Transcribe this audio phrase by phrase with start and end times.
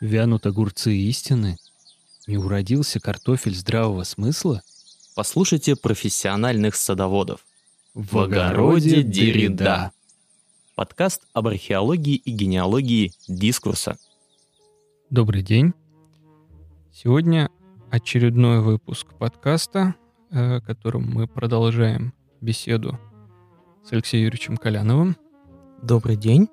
[0.00, 1.56] Вянут огурцы истины?
[2.26, 4.62] Не уродился картофель здравого смысла?
[5.14, 7.40] Послушайте профессиональных садоводов.
[7.94, 9.92] В огороде Деррида.
[10.74, 13.96] Подкаст об археологии и генеалогии дискурса.
[15.08, 15.72] Добрый день.
[16.92, 17.48] Сегодня
[17.90, 19.94] очередной выпуск подкаста,
[20.30, 22.98] э, которым мы продолжаем беседу
[23.82, 25.16] с Алексеем Юрьевичем Коляновым.
[25.82, 26.50] Добрый день.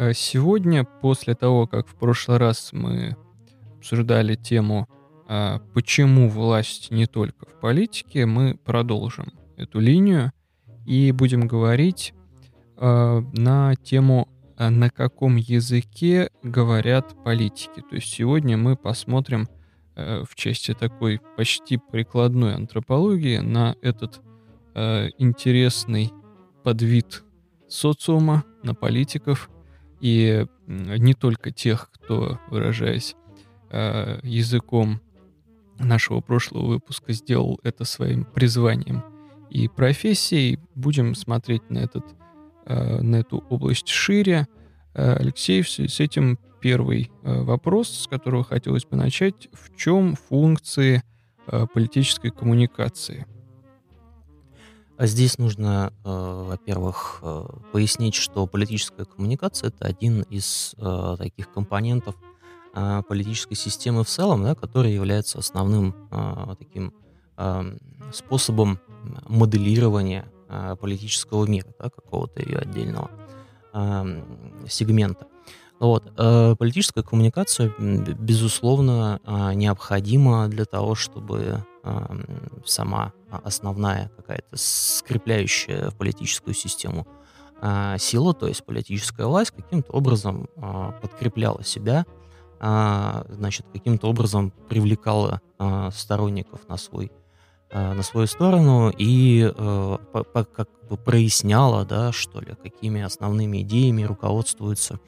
[0.00, 3.18] Э, Сегодня, после того, как в прошлый раз мы
[3.76, 4.88] обсуждали тему
[5.28, 10.32] а, «Почему власть не только в политике?», мы продолжим эту линию
[10.86, 12.14] и будем говорить
[12.78, 14.26] а, на тему
[14.56, 17.82] а, «На каком языке говорят политики?».
[17.82, 19.50] То есть сегодня мы посмотрим
[19.96, 24.22] э, в части такой почти прикладной антропологии на этот
[24.74, 26.10] э, интересный
[26.64, 27.22] подвид
[27.68, 29.50] социума, на политиков–
[30.00, 33.16] и не только тех, кто, выражаясь
[33.70, 35.00] э, языком
[35.78, 39.02] нашего прошлого выпуска, сделал это своим призванием
[39.50, 40.58] и профессией.
[40.74, 42.04] Будем смотреть на, этот,
[42.66, 44.46] э, на эту область шире.
[44.94, 49.48] Э, Алексей, с этим первый вопрос, с которого хотелось бы начать.
[49.52, 51.02] В чем функции
[51.72, 53.26] политической коммуникации?
[55.00, 61.50] А здесь нужно, э, во-первых, э, пояснить, что политическая коммуникация это один из э, таких
[61.50, 62.14] компонентов
[63.08, 65.92] политической системы в целом, да, который является основным
[66.56, 66.92] таким
[67.36, 67.76] э,
[68.12, 68.78] способом
[69.26, 70.30] моделирования
[70.80, 73.10] политического мира, да, какого-то ее отдельного
[73.72, 74.22] э,
[74.68, 75.26] сегмента.
[75.80, 76.14] Вот.
[76.14, 79.18] Политическая коммуникация, безусловно,
[79.54, 81.64] необходима для того, чтобы
[82.64, 87.06] сама основная какая-то скрепляющая политическую систему
[87.62, 92.06] а, сила, то есть политическая власть, каким-то образом а, подкрепляла себя,
[92.58, 95.40] а, значит, каким-то образом привлекала
[95.92, 97.12] сторонников на свой
[97.72, 104.98] на свою сторону и как бы проясняла, да, что ли, какими основными идеями руководствуются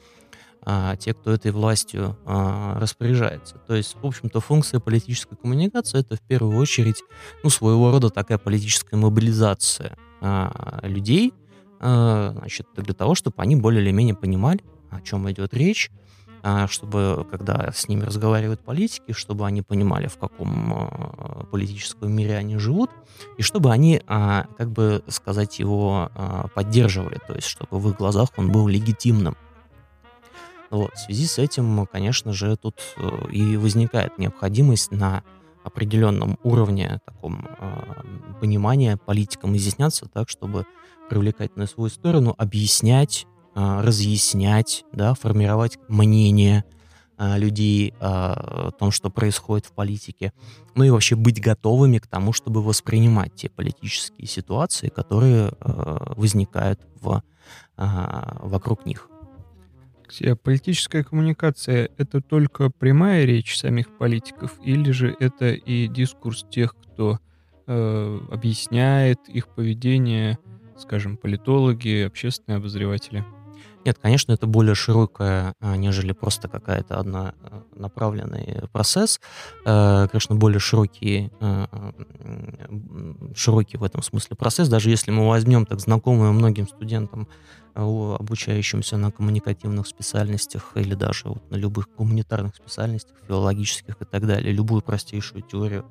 [0.65, 3.55] а, те, кто этой властью а, распоряжается.
[3.67, 7.03] То есть, в общем-то, функция политической коммуникации это в первую очередь
[7.43, 11.33] ну, своего рода такая политическая мобилизация а, людей,
[11.79, 15.91] а, значит, для того, чтобы они более или менее понимали, о чем идет речь,
[16.41, 22.37] а, чтобы, когда с ними разговаривают политики, чтобы они понимали, в каком а, политическом мире
[22.37, 22.89] они живут,
[23.37, 26.11] и чтобы они, как бы сказать, его
[26.55, 29.37] поддерживали, то есть чтобы в их глазах он был легитимным.
[30.73, 30.95] Вот.
[30.95, 35.23] В связи с этим, конечно же, тут э, и возникает необходимость на
[35.63, 40.65] определенном уровне таком э, понимания политикам изъясняться так, чтобы
[41.11, 46.63] привлекать на свою сторону, объяснять, э, разъяснять, да, формировать мнение
[47.19, 50.33] э, людей э, о том, что происходит в политике,
[50.73, 56.81] ну и вообще быть готовыми к тому, чтобы воспринимать те политические ситуации, которые э, возникают
[56.99, 57.21] в,
[57.77, 57.85] э,
[58.41, 59.07] вокруг них.
[60.43, 67.19] Политическая коммуникация— это только прямая речь самих политиков, или же это и дискурс тех, кто
[67.67, 70.37] э, объясняет их поведение,
[70.77, 73.23] скажем, политологи, общественные обозреватели?
[73.85, 79.19] Нет, конечно, это более широкая, а, нежели просто какая-то однонаправленный процесс.
[79.65, 81.65] Э, конечно, более широкий, э,
[83.35, 84.69] широкий в этом смысле процесс.
[84.69, 87.27] Даже если мы возьмем так знакомую многим студентам
[87.75, 94.53] обучающимся на коммуникативных специальностях или даже вот на любых гуманитарных специальностях, филологических и так далее,
[94.53, 95.85] любую простейшую теорию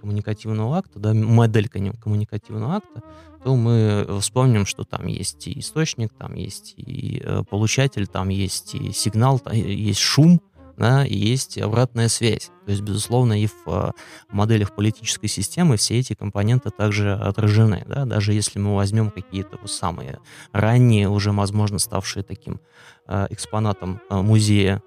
[0.00, 3.02] коммуникативного акта, да, модель коммуникативного акта,
[3.44, 8.74] то мы вспомним, что там есть и источник, там есть и э, получатель, там есть
[8.74, 10.40] и сигнал, там есть шум,
[10.76, 12.50] да, и есть обратная связь.
[12.64, 13.90] То есть, безусловно, и в э,
[14.30, 17.84] моделях политической системы все эти компоненты также отражены.
[17.88, 18.04] Да?
[18.04, 20.18] Даже если мы возьмем какие-то вот самые
[20.52, 22.60] ранние, уже, возможно, ставшие таким
[23.06, 24.82] э, экспонатом э, музея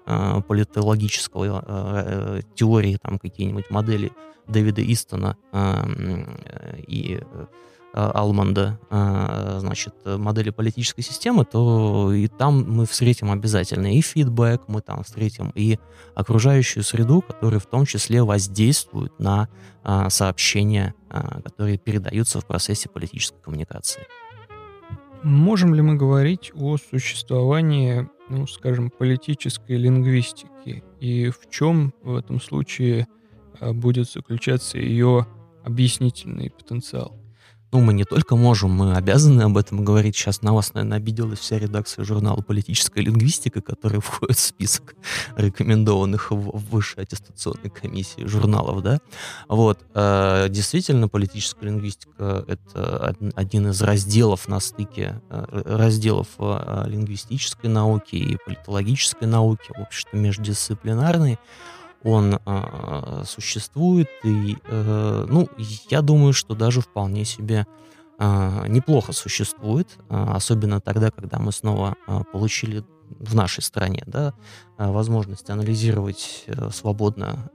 [0.46, 4.12] политологической э, теории, там какие-нибудь модели
[4.46, 7.46] Дэвида Истона э, и Э,
[7.92, 14.80] Алманда, э, значит, модели политической системы, то и там мы встретим обязательно и фидбэк, мы
[14.80, 15.78] там встретим и
[16.14, 19.48] окружающую среду, которые в том числе воздействуют на
[19.84, 20.94] э, сообщения,
[21.44, 24.02] которые передаются в процессе политической коммуникации.
[25.24, 30.84] Можем ли мы говорить о существовании, ну, скажем, политической лингвистики?
[31.00, 33.08] И в чем в этом случае
[33.60, 35.26] будет заключаться ее
[35.64, 37.19] объяснительный потенциал?
[37.72, 40.16] Ну, мы не только можем, мы обязаны об этом говорить.
[40.16, 44.94] Сейчас на вас, наверное, обиделась вся редакция журнала «Политическая лингвистика», который входит в список
[45.36, 48.98] рекомендованных в высшей аттестационной комиссии журналов, да.
[49.48, 49.78] Вот.
[49.94, 58.16] Э, действительно, политическая лингвистика— это один из разделов на стыке, э, разделов э, лингвистической науки
[58.16, 61.38] и политологической науки, в общем-то, междисциплинарной
[62.02, 65.48] он э, существует, и, э, ну,
[65.90, 67.66] я думаю, что даже вполне себе
[68.18, 72.84] э, неплохо существует, э, особенно тогда, когда мы снова э, получили
[73.18, 74.34] в нашей стране, да,
[74.78, 77.50] возможность анализировать э, свободно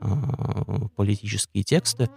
[0.95, 2.09] политические тексты,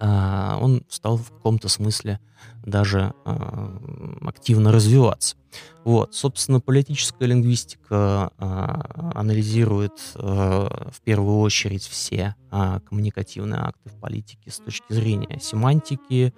[0.00, 2.20] он стал в каком-то смысле
[2.64, 3.78] даже а,
[4.22, 5.36] активно развиваться.
[5.84, 14.58] Вот, собственно, политическая лингвистика а, анализирует в первую очередь все коммуникативные акты в политике с
[14.58, 16.32] точки зрения семантики,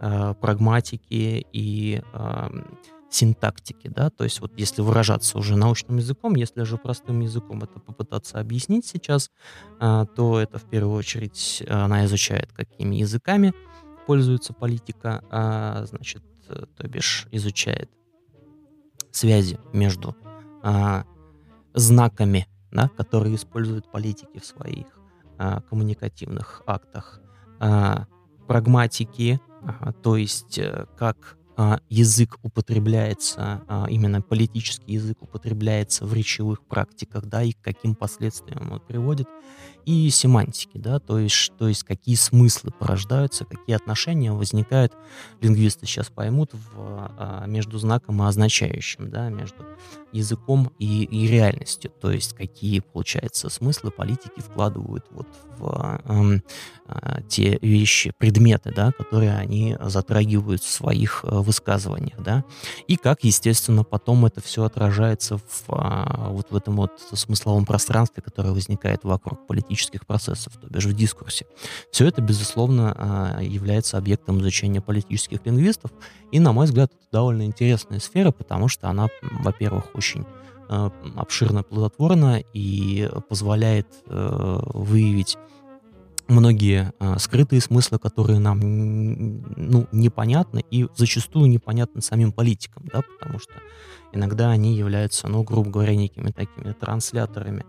[0.00, 2.02] прагматики и
[3.10, 7.80] синтактики, да, то есть вот если выражаться уже научным языком, если же простым языком это
[7.80, 9.30] попытаться объяснить сейчас,
[9.80, 13.52] а, то это в первую очередь она изучает, какими языками
[14.06, 17.90] пользуется политика, а, значит, то бишь изучает
[19.10, 20.16] связи между
[20.62, 21.04] а,
[21.74, 24.86] знаками, да, которые используют политики в своих
[25.70, 27.18] коммуникативных актах,
[28.46, 29.40] прагматики,
[30.02, 31.39] то есть э, как а,
[31.88, 38.72] язык употребляется, а, именно политический язык употребляется в речевых практиках, да, и к каким последствиям
[38.72, 39.28] он приводит,
[39.84, 44.92] и семантики, да, то есть, то есть какие смыслы порождаются, какие отношения возникают,
[45.40, 49.64] лингвисты сейчас поймут, в, а, между знаком и означающим, да, между
[50.12, 56.40] языком и, и реальностью, то есть какие, получается, смыслы политики вкладывают вот в э,
[56.88, 62.44] э, те вещи, предметы, да, которые они затрагивают в своих э, высказываниях, да,
[62.86, 68.22] и как, естественно, потом это все отражается в, а, вот в этом вот смысловом пространстве,
[68.22, 71.46] которое возникает вокруг политических процессов, то бишь в дискурсе.
[71.90, 75.90] Все это, безусловно, а, является объектом изучения политических лингвистов,
[76.32, 80.24] и, на мой взгляд, это довольно интересная сфера, потому что она, во-первых, очень
[80.68, 85.36] а, обширно, плодотворна и позволяет э, выявить
[86.30, 93.38] многие э, скрытые смыслы, которые нам ну, непонятны и зачастую непонятны самим политикам, да, потому
[93.38, 93.52] что
[94.12, 97.64] иногда они являются, ну, грубо говоря, некими такими трансляторами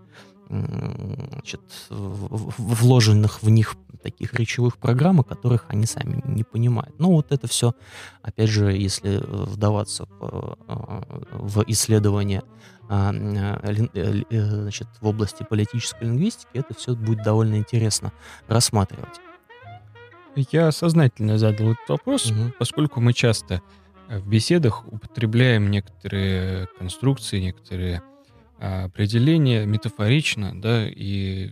[0.49, 6.99] значит, вложенных в них таких речевых программ, которых они сами не понимают.
[6.99, 7.73] Ну, вот это все,
[8.21, 16.49] опять же, если вдаваться в, э, в исследование э, э, значит, в области политической лингвистики,
[16.53, 18.11] это все будет довольно интересно
[18.47, 19.19] рассматривать.
[20.35, 22.53] Я сознательно задал этот вопрос, угу.
[22.57, 23.61] поскольку мы часто
[24.09, 28.01] в беседах употребляем некоторые конструкции, некоторые
[28.59, 31.51] а, определения метафорично, да, и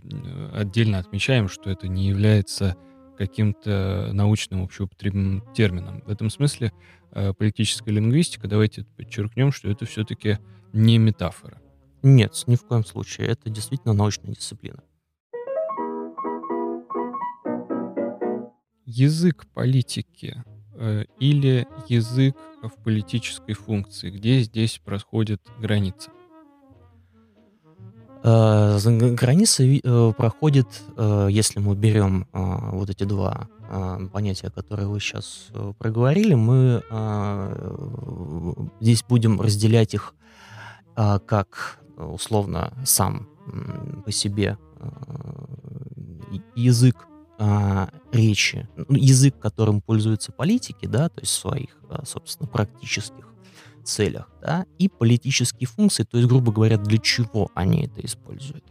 [0.54, 2.76] отдельно отмечаем, что это не является
[3.16, 6.02] каким-то научным общеупотребным термином.
[6.06, 6.72] В этом смысле
[7.12, 10.38] а, политическая лингвистика, давайте подчеркнем, что это все-таки
[10.72, 11.60] не метафора.
[12.02, 13.28] Нет, ни в коем случае.
[13.28, 14.82] Это действительно научная дисциплина.
[18.86, 20.42] Язык политики
[20.74, 26.10] э, или язык в политической функции, где здесь происходит граница?
[28.22, 28.78] Э,
[29.14, 30.66] граница э, проходит,
[30.96, 33.48] э, если мы берем вот эти два
[34.12, 35.46] понятия, которые вы сейчас
[35.78, 36.82] проговорили, мы
[38.80, 40.14] здесь будем разделять их
[40.94, 43.28] как условно сам
[44.04, 45.48] по себе а,
[46.54, 46.96] язык
[47.38, 53.26] а, речи, ну, язык, которым пользуются политики, да, то есть в своих, собственно, практических
[53.82, 58.64] целях, да, и политические функции, то есть, грубо говоря, для чего они это используют.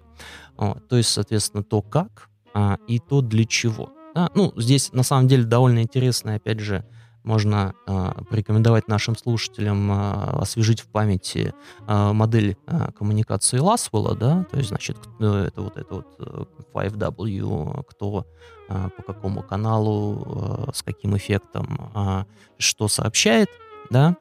[0.55, 3.91] То есть, соответственно, то как а, и то для чего.
[4.13, 4.29] Да?
[4.35, 6.85] Ну, здесь на самом деле довольно интересно, опять же,
[7.23, 11.53] можно э, порекомендовать нашим слушателям э, освежить в памяти
[11.87, 18.25] э, модель э, коммуникации Ласвелла, да, то есть, значит, это вот это вот 5W, кто
[18.69, 22.23] э, по какому каналу, э, с каким эффектом, э,
[22.57, 23.49] что сообщает,
[23.89, 24.15] да,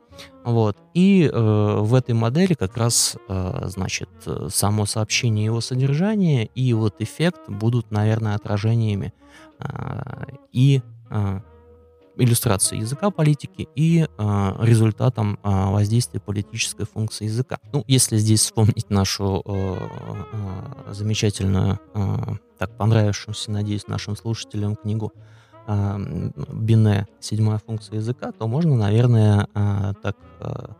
[0.45, 0.77] вот.
[0.95, 4.09] И э, в этой модели как раз, э, значит,
[4.49, 9.13] само сообщение его содержание и вот эффект будут, наверное, отражениями
[9.61, 11.41] э, и э,
[12.19, 17.59] иллюстрации языка политики и э, результатом э, воздействия политической функции языка.
[17.73, 19.79] Ну, если здесь вспомнить нашу э,
[20.33, 22.17] э, замечательную, э,
[22.59, 25.13] так понравившуюся, надеюсь, нашим слушателям книгу
[25.71, 25.99] а,
[26.51, 30.75] бине, седьмая функция языка, то можно, наверное, а, так а,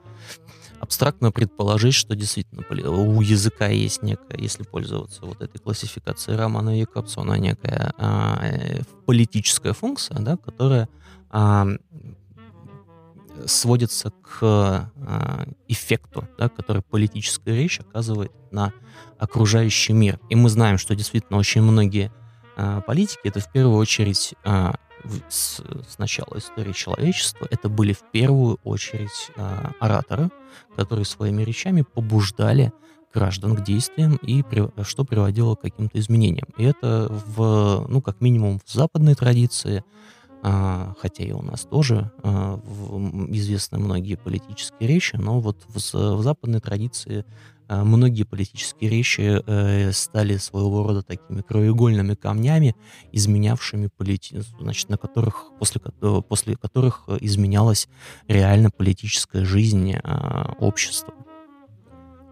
[0.81, 7.35] абстрактно предположить, что действительно у языка есть некая, если пользоваться вот этой классификацией Романа Якобсона,
[7.35, 10.89] некая а, э, политическая функция, да, которая
[13.47, 18.73] сводится к а, эффекту, да, который политическая речь оказывает на
[19.19, 20.19] окружающий мир.
[20.29, 22.13] И мы знаем, что действительно очень многие
[22.57, 24.75] а, политики это в первую очередь а,
[25.29, 30.31] с, с начала истории человечества это были в первую очередь а, ораторы,
[30.77, 32.73] которые своими речами побуждали
[33.15, 36.49] граждан к действиям и при, что приводило к каким-то изменениям.
[36.57, 39.83] И это в, ну, как минимум в западной традиции, а,
[40.43, 42.61] хотя и у нас тоже а,
[43.31, 47.25] известны многие политические речи, но вот в, в западной традиции
[47.69, 52.75] а, многие политические речи э, стали своего рода такими краеугольными камнями,
[53.13, 54.41] изменявшими полити...
[54.59, 55.81] значит, на которых, после,
[56.29, 57.89] после которых изменялась
[58.27, 61.13] реально политическая жизнь а, общества.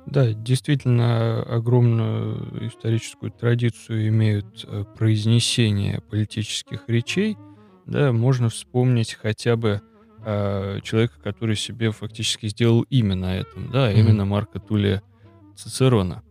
[0.07, 7.37] Да, действительно, огромную историческую традицию имеют э, произнесения политических речей.
[7.87, 9.81] Да, можно вспомнить хотя бы
[10.25, 13.99] э, человека, который себе фактически сделал имя на этом, да, mm-hmm.
[13.99, 15.03] именно Марка Тулия
[15.57, 16.23] Цицерона,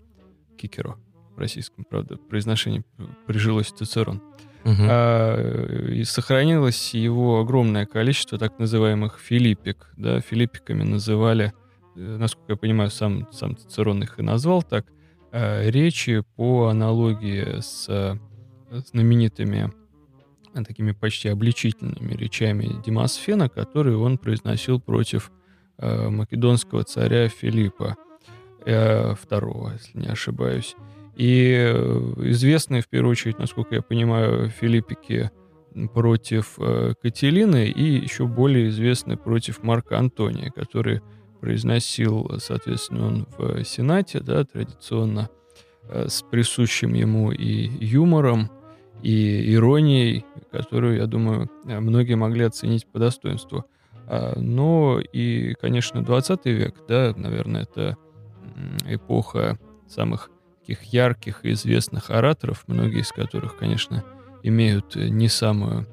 [0.57, 0.97] Кикеро
[1.35, 2.83] в российском, правда, произношении
[3.25, 4.21] прижилось Цицерон.
[4.63, 4.73] Угу.
[4.79, 9.91] А, и сохранилось его огромное количество так называемых филиппик.
[9.95, 11.53] Да, филиппиками называли,
[11.95, 14.87] э, насколько я понимаю, сам, сам Цицерон их и назвал так,
[15.31, 18.17] а, речи по аналогии с а,
[18.71, 19.71] знаменитыми
[20.63, 25.31] такими почти обличительными речами Демосфена, которые он произносил против
[25.77, 27.97] а, македонского царя Филиппа
[28.65, 30.75] Э, второго, если не ошибаюсь.
[31.15, 35.29] И э, известные, в первую очередь, насколько я понимаю, Филиппики
[35.93, 41.01] против э, Кателины и еще более известный против Марка Антония, который
[41.41, 45.29] произносил, соответственно, он в Сенате, да, традиционно
[45.87, 48.49] с присущим ему и юмором,
[49.05, 53.65] и иронией, которую, я думаю, многие могли оценить по достоинству.
[54.07, 57.97] А, но и, конечно, 20 век, да, наверное, это
[58.87, 64.03] эпоха самых таких ярких и известных ораторов, многие из которых, конечно,
[64.41, 65.85] имеют э, не самую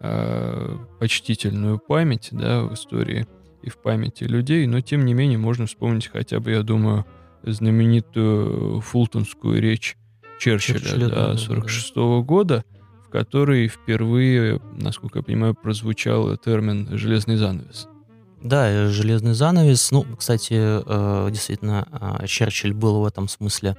[0.00, 3.26] э, почтительную память да, в истории
[3.62, 7.06] и в памяти людей, но тем не менее можно вспомнить хотя бы, я думаю,
[7.44, 9.96] знаменитую фултонскую речь
[10.38, 12.64] Черчилля, Черчилля да, 46 -го года,
[13.06, 17.88] в которой впервые, насколько я понимаю, прозвучал термин «железный занавес».
[18.42, 19.90] Да, э, железный занавес.
[19.90, 23.76] Ну, кстати, э, действительно, а, Черчилль был в этом смысле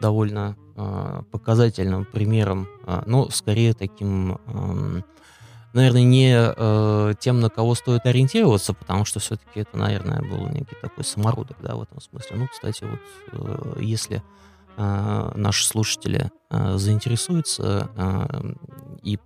[0.00, 4.38] довольно а, показательным примером, а, но скорее таким,
[5.72, 10.76] наверное, не э, тем, на кого стоит ориентироваться, потому что все-таки это, наверное, был некий
[10.80, 12.36] такой самородок, да, в этом смысле.
[12.36, 14.22] Ну, кстати, вот если
[14.78, 17.90] наши слушатели заинтересуются
[19.02, 19.16] и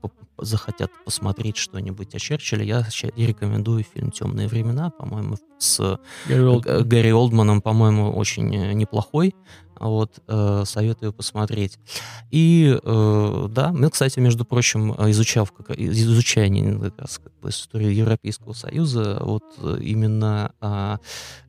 [0.44, 2.82] захотят посмотреть что-нибудь о Черчилле, я
[3.26, 6.64] рекомендую фильм «Темные времена», по-моему, с Гарри, Олд...
[6.64, 9.34] Гарри Олдманом, по-моему, очень э, неплохой.
[9.78, 11.80] Вот, э, советую посмотреть.
[12.30, 17.92] И э, да, мы, кстати, между прочим, изучав, как, изучая как раз как бы, историю
[17.92, 19.42] Европейского Союза, вот
[19.80, 20.98] именно э,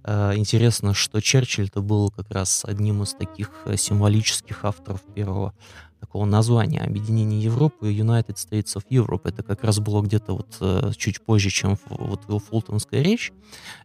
[0.06, 5.54] э, интересно, что Черчилль-то был как раз одним из таких символических авторов первого
[6.04, 9.22] такого названия объединения Европы United States of Europe.
[9.24, 13.32] Это как раз было где-то вот э, чуть позже, чем вот его фултонская речь.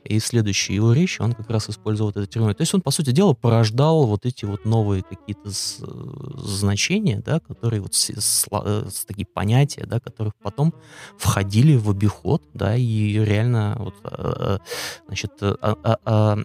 [0.03, 2.53] И следующая его речь, он как раз использовал этот термин.
[2.57, 5.49] То есть он, по сути дела, порождал вот эти вот новые какие-то
[6.43, 10.75] значения, да, которые вот с, с, э, с такие понятия, да, которые потом
[11.17, 14.59] входили в обиход, да, и реально вот, э,
[15.07, 16.39] значит, а, а, а,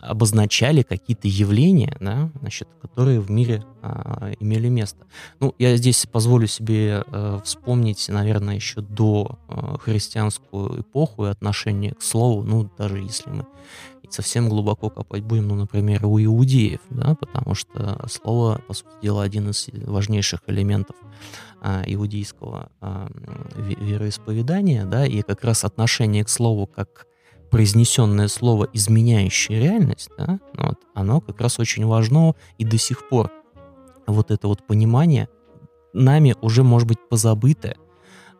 [0.00, 4.95] обозначали какие-то явления, да, значит, которые в мире а, имели место.
[5.40, 11.94] Ну, я здесь позволю себе э, вспомнить, наверное, еще до э, христианскую эпоху и отношение
[11.94, 13.46] к слову, ну, даже если мы
[14.10, 19.22] совсем глубоко копать будем, ну, например, у иудеев, да, потому что слово, по сути дела,
[19.22, 20.96] один из важнейших элементов
[21.60, 23.08] а, иудейского а,
[23.56, 27.06] вероисповедания, да, и как раз отношение к слову как
[27.50, 33.30] произнесенное слово, изменяющее реальность, да, вот, оно как раз очень важно и до сих пор
[34.06, 35.28] вот это вот понимание
[35.92, 37.76] нами уже может быть позабытое,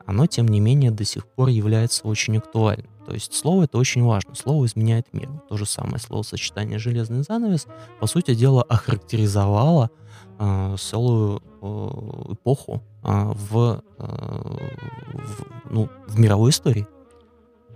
[0.06, 2.90] оно, тем не менее, до сих пор является очень актуальным.
[3.06, 4.35] То есть слово это очень важно.
[4.35, 5.28] Слово изменяет мир.
[5.49, 7.66] То же самое словосочетание «железный занавес»
[8.00, 9.90] по сути дела охарактеризовало
[10.38, 16.87] э, целую э, эпоху э, в, э, в, ну, в мировой истории.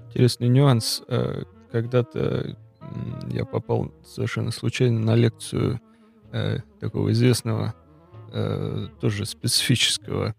[0.09, 1.03] Интересный нюанс.
[1.09, 2.57] Э, когда-то
[3.29, 5.81] я попал совершенно случайно на лекцию
[6.33, 7.75] э, такого известного,
[8.33, 10.35] э, тоже специфического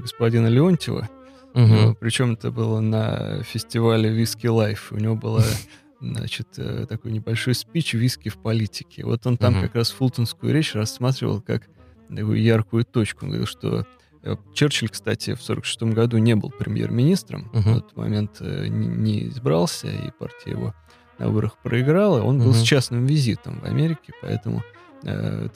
[0.00, 1.08] господина Леонтьева.
[1.54, 1.96] Мгм.
[2.00, 4.90] Причем это было на фестивале Whisky Live.
[4.92, 5.42] У него была,
[6.00, 9.04] значит, э, такой небольшой спич «Виски в политике».
[9.04, 9.62] Вот он там Мгм.
[9.62, 11.68] как раз фултонскую речь рассматривал как
[12.08, 13.24] такую яркую точку.
[13.26, 13.86] Он говорил, что
[14.24, 17.50] э, Черчилль, кстати, в 1946 году не был премьер-министром.
[17.52, 17.62] Мгм.
[17.74, 20.74] В этот момент не, избрался, и партия его
[21.20, 22.20] на выборах проиграла.
[22.22, 22.54] Он был Мгм.
[22.54, 24.64] с частным визитом в Америке, поэтому,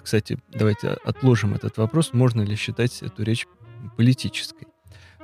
[0.03, 2.13] кстати, давайте отложим этот вопрос.
[2.13, 3.47] Можно ли считать эту речь
[3.97, 4.67] политической?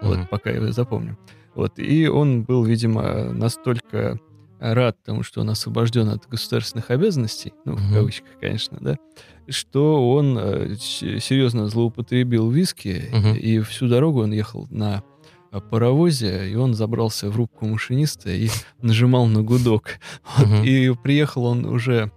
[0.00, 0.26] Вот, Мгм.
[0.28, 1.16] пока его запомним.
[1.54, 4.18] Вот, и он был, видимо, настолько
[4.58, 8.96] рад тому, что он освобожден от государственных обязанностей, ну, в кавычках, конечно, да,
[9.48, 13.34] что он э, серьезно злоупотребил виски, Мгм.
[13.36, 15.04] и всю дорогу он ехал на
[15.52, 18.48] э, паровозе, и он забрался в рубку машиниста и
[18.82, 19.98] нажимал на гудок.
[20.38, 22.10] Вот, и приехал он уже,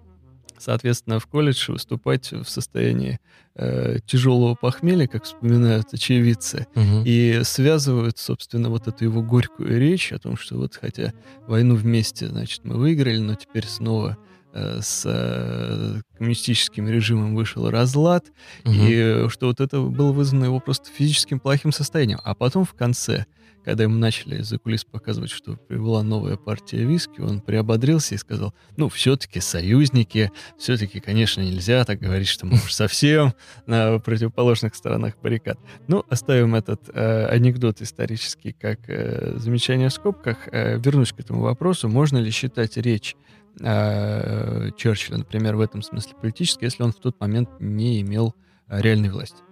[0.59, 3.19] соответственно, в колледж выступать в состоянии
[3.55, 6.67] э, тяжелого похмелья, как вспоминают очевидцы.
[6.75, 7.03] Мгм.
[7.05, 11.13] И связывают, собственно, вот эту его горькую речь о том, что вот хотя
[11.47, 14.17] войну вместе, значит, мы выиграли, но теперь снова
[14.53, 18.25] э, с э, коммунистическим режимом вышел разлад,
[18.63, 18.75] Мгм.
[18.79, 22.19] и что вот это было вызвано его просто физическим плохим состоянием.
[22.23, 23.25] А потом в конце,
[23.67, 28.53] когда ему начали за кулис показывать, что прибыла новая партия виски, он приободрился и сказал,
[28.77, 33.33] ну, все-таки союзники, все-таки, конечно, нельзя так говорить, что мы уж совсем
[33.65, 35.59] на противоположных сторонах баррикад.
[35.89, 40.47] Ну, оставим этот э, анекдот исторический как э, замечание в скобках.
[40.53, 41.89] Э, вернусь к этому вопросу.
[41.89, 43.17] Можно ли считать речь
[43.59, 48.33] э, Черчилля, например, в этом смысле политической, если он в тот момент не имел
[48.69, 49.46] э, реальной власти?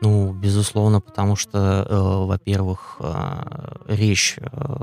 [0.00, 4.76] Ну, безусловно, потому что, э, во-первых, э, речь э,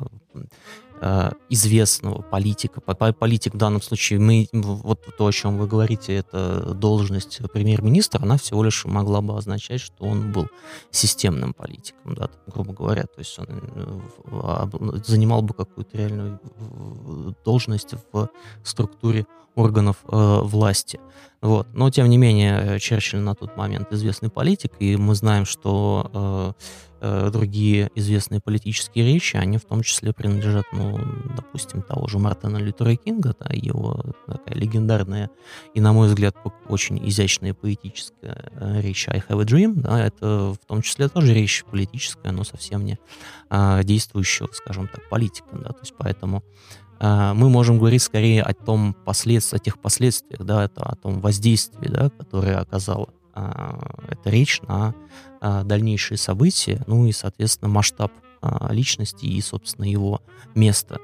[1.49, 6.13] известного политика, по- по- политик в данном случае, мы, вот то, о чем вы говорите,
[6.13, 10.47] это должность премьер-министра, она всего лишь могла бы означать, что он был
[10.91, 16.39] системным политиком, да, грубо говоря, то есть он э, в- об- занимал бы какую-то реальную
[16.43, 18.29] э, должность в
[18.63, 20.99] структуре органов э, власти.
[21.41, 21.67] Вот.
[21.73, 26.53] Но, тем не менее, Черчилль на тот момент известный политик, и мы знаем, что э,
[27.01, 30.99] э, другие известные политические речи, они в том числе принадлежат, ну,
[31.35, 35.29] допустим, того же Мартина Лютера Кинга, да, его такая легендарная
[35.73, 36.35] и, на мой взгляд,
[36.69, 41.33] очень изящная поэтическая э, речь «I have a dream», да, это в том числе тоже
[41.33, 42.99] речь политическая, но совсем не
[43.49, 46.43] а, действующего, скажем так, политика, да, то есть поэтому
[46.99, 51.19] а, мы можем говорить скорее о том последствии, о тех последствиях, да, это о том
[51.19, 54.93] воздействии, да, которое оказала а, эта речь на
[55.39, 60.21] а, дальнейшие события, ну и, соответственно, масштаб а, личности и, собственно, его
[60.55, 60.99] место.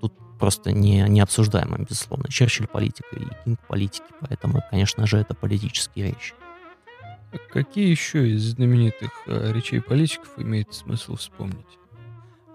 [0.00, 2.28] Тут просто не, необсуждаемо, безусловно.
[2.28, 6.34] Черчилль политика и Кинг политики, поэтому, конечно же, это политические речи.
[7.50, 11.78] Какие еще из знаменитых э, речей политиков имеет смысл вспомнить?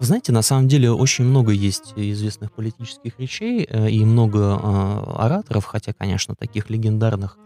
[0.00, 5.14] Вы знаете, на самом деле очень много есть известных политических речей э, и много э,
[5.16, 7.38] ораторов, хотя, конечно, таких легендарных,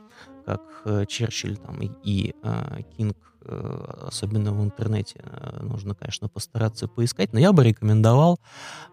[0.47, 6.29] как э, Черчилль там, и, и э, Кинг, э, особенно в интернете, э, нужно, конечно,
[6.29, 7.33] постараться поискать.
[7.33, 8.39] Но я бы рекомендовал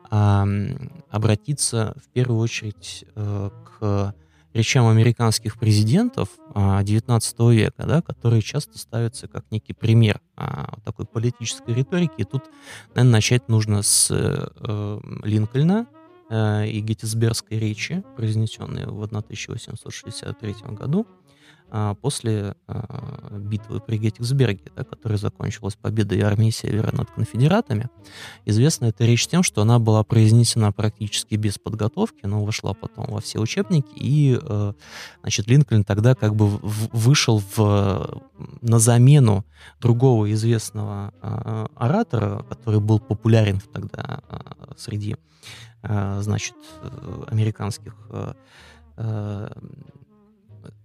[0.09, 4.15] ам, обратиться в первую очередь э, к
[4.53, 11.05] речам американских президентов а, 19 века, да, которые часто ставятся как некий пример а, такой
[11.05, 12.13] политической риторики.
[12.17, 12.43] И тут,
[12.95, 15.87] наверное, начать нужно с э, Линкольна
[16.29, 21.22] э, и Геттисбергской речи, произнесенной в 1863 году а,
[22.01, 27.89] после а, битвы при Геттисберге, да, которая закончилась победой армии Севера над конфедератами.
[28.45, 33.21] Известна эта речь тем, что она была произнесена практически без подготовки, но вошла потом во
[33.21, 34.73] все учебники, и э,
[35.21, 38.21] значит, Линкольн тогда как бы вышел в,
[38.61, 39.43] на замену
[39.81, 41.11] другого известного
[41.75, 44.21] оратора, который был популярен тогда
[44.77, 45.15] среди,
[45.81, 47.95] значит, э, американских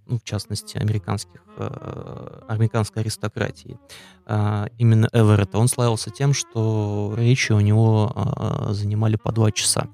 [0.08, 3.78] ну, в частности, американских, э, американской аристократии.
[4.26, 5.58] А, именно Эверетта.
[5.58, 9.88] Он славился тем, что речи у него а, занимали по два часа.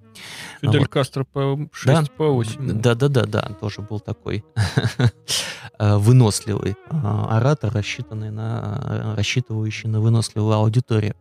[0.61, 0.89] Фидель вот.
[0.89, 2.05] Кастро по 6 Да.
[2.17, 2.81] по 8.
[2.81, 4.45] Да-да-да-да, тоже был такой
[5.79, 11.17] э, выносливый а, оратор, рассчитанный на, рассчитывающий на выносливую аудиторию.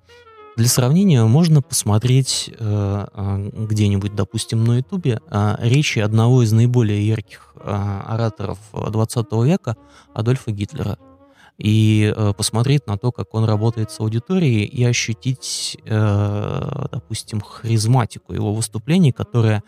[0.55, 5.19] Для сравнения можно посмотреть э, где-нибудь, допустим, на Ютубе
[5.59, 9.77] речи одного из наиболее ярких ораторов 20 века
[10.13, 10.97] Адольфа Гитлера.
[11.57, 18.33] И э, посмотреть на то, как он работает с аудиторией, и ощутить, э, допустим, харизматику
[18.33, 19.63] его выступлений, которая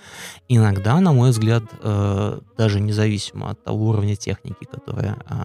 [0.49, 5.43] иногда, на мой взгляд, э, даже независимо от того уровня техники, которая э,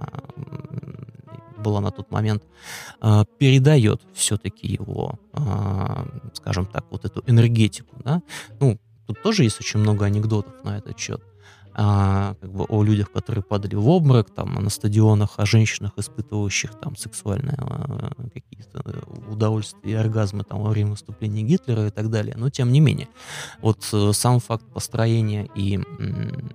[1.60, 2.42] была на тот момент,
[3.02, 7.96] э, передает все-таки его, э, скажем так, вот эту энергетику.
[8.04, 8.22] Да?
[8.60, 11.22] Ну, тут тоже есть очень много анекдотов на этот счет
[11.82, 16.78] а, как бы о людях, которые падали в обморок, там, на стадионах, о женщинах, испытывающих
[16.78, 18.84] там сексуальные а, какие-то
[19.30, 22.34] удовольствия и оргазмы там во время выступления Гитлера и так далее.
[22.36, 23.08] Но тем не менее,
[23.62, 25.76] вот э, сам факт построения и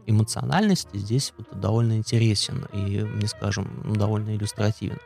[0.05, 4.99] эмоциональности здесь вот довольно интересен и, не скажем, довольно иллюстративен.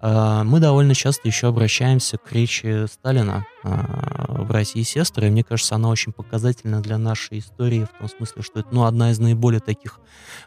[0.00, 5.42] А, мы довольно часто еще обращаемся к речи Сталина а, в России сестры, и мне
[5.42, 9.18] кажется, она очень показательна для нашей истории в том смысле, что это ну, одна из
[9.18, 10.00] наиболее таких,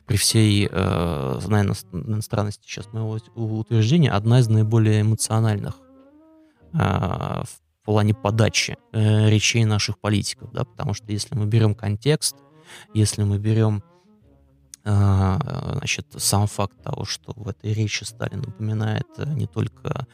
[0.06, 3.20] при всей, э, наверное, странности сейчас моего
[3.60, 5.76] утверждения, одна из наиболее эмоциональных
[6.74, 7.46] в
[7.84, 12.38] плане подачи э, речей наших политиков, да, потому что если мы берем контекст,
[12.94, 13.84] если мы берем
[15.82, 20.06] значит, сам факт того, что в этой речи Сталин упоминает э, не только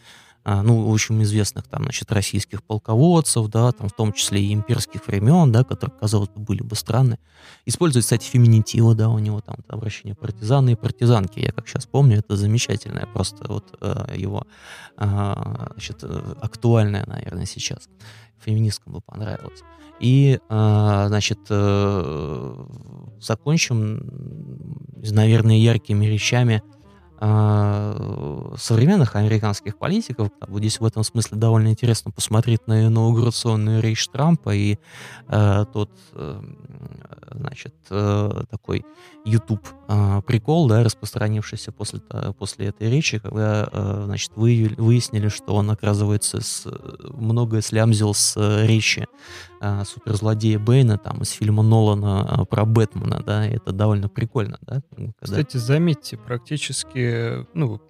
[0.48, 5.52] ну, очень известных там, значит, российских полководцев, да, там в том числе и имперских времен,
[5.52, 7.20] да, которые, казалось бы, были бы странны.
[7.66, 12.20] Использует, кстати, феминитивы, да, у него там обращение партизаны и партизанки, я как сейчас помню,
[12.20, 14.48] это замечательное, просто вот э, его,
[14.96, 17.90] а, значит, э, актуальное, наверное, сейчас.
[18.40, 19.64] Феминисткам бы понравилось.
[20.00, 22.66] И, а, значит, э,
[23.20, 24.00] закончим,
[24.96, 26.77] наверное, яркими речами а,
[27.20, 30.30] современных американских политиков.
[30.50, 34.78] Здесь в этом смысле довольно интересно посмотреть на инаугурационную речь Трампа и
[35.28, 36.42] э, тот, э,
[37.32, 38.86] значит, э, такой
[39.26, 42.02] YouTube э, прикол, да, распространившийся после,
[42.38, 46.68] после этой речи, когда, э, значит, вы, выяснили, что он, оказывается, с,
[47.14, 49.08] многое слямзил с речи
[49.60, 54.82] э, суперзлодея Бэйна, там, из фильма Нолана про Бэтмена, да, это довольно прикольно, да.
[54.96, 55.14] Когда...
[55.20, 57.07] Кстати, заметьте, практически,
[57.54, 57.82] ну,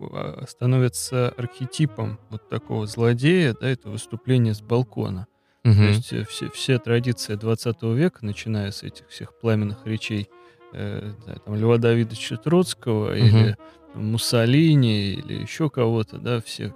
[0.00, 5.26] а, становится архетипом вот такого злодея, да, это выступление с балкона.
[5.64, 5.74] Угу.
[5.74, 10.28] То есть э, все, все традиции 20 века, начиная с этих всех пламенных речей
[10.72, 13.14] э, да, там, Льва Давидовича Троцкого угу.
[13.14, 13.56] или
[13.94, 16.74] Муссолини или еще кого-то, да, все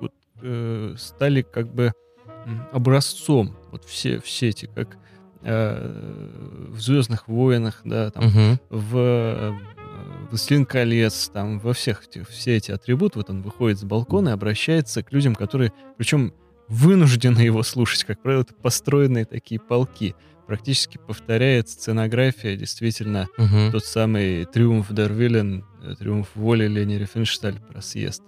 [0.00, 0.12] вот,
[0.42, 1.92] э, стали как бы
[2.72, 3.56] образцом.
[3.70, 4.96] Вот все, все эти, как
[5.42, 8.58] э, в Звездных войнах, да, там, угу.
[8.70, 9.54] в э,
[10.30, 14.32] Властелин колец, там, во всех этих, все эти атрибуты, вот он выходит с балкона и
[14.32, 16.32] обращается к людям, которые, причем
[16.68, 20.14] вынуждены его слушать, как правило, это построенные такие полки.
[20.46, 23.72] Практически повторяет сценография действительно угу.
[23.72, 28.22] тот самый «Триумф Дарвилен», э, «Триумф воли» Лени Рифеншталь про съезд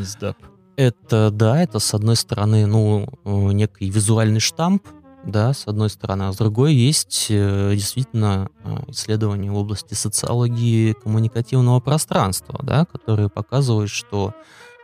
[0.00, 0.36] СДАП.
[0.76, 4.86] Это, да, это, с одной стороны, ну, э, некий визуальный штамп,
[5.24, 8.50] да, с одной стороны, а с другой есть э, действительно
[8.88, 14.34] исследования в области социологии коммуникативного пространства, да, которые показывают, что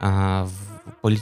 [0.01, 0.51] в,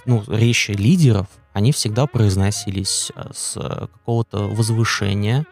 [0.07, 5.47] ну, речи лидеров они всегда произносились э, с какого-то возвышения,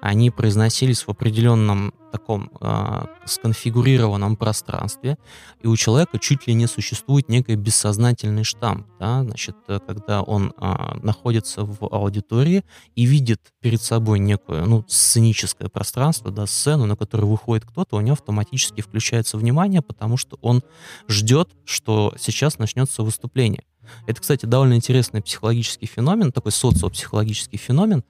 [0.00, 5.16] они произносились в определенном таком э, сконфигурированном пространстве,
[5.60, 10.52] и у человека чуть ли не существует некий бессознательный штамп, да, значит, э, когда он
[10.56, 16.96] э, находится в аудитории и видит перед собой некое, ну, сценическое пространство, да, сцену, на
[16.96, 20.62] которую выходит кто-то, у него автоматически включается внимание, потому что он
[21.08, 23.64] ждет, что сейчас начнется выступление.
[24.06, 28.04] Это, кстати, довольно интересный психологический феномен, такой социопсихологический феномен,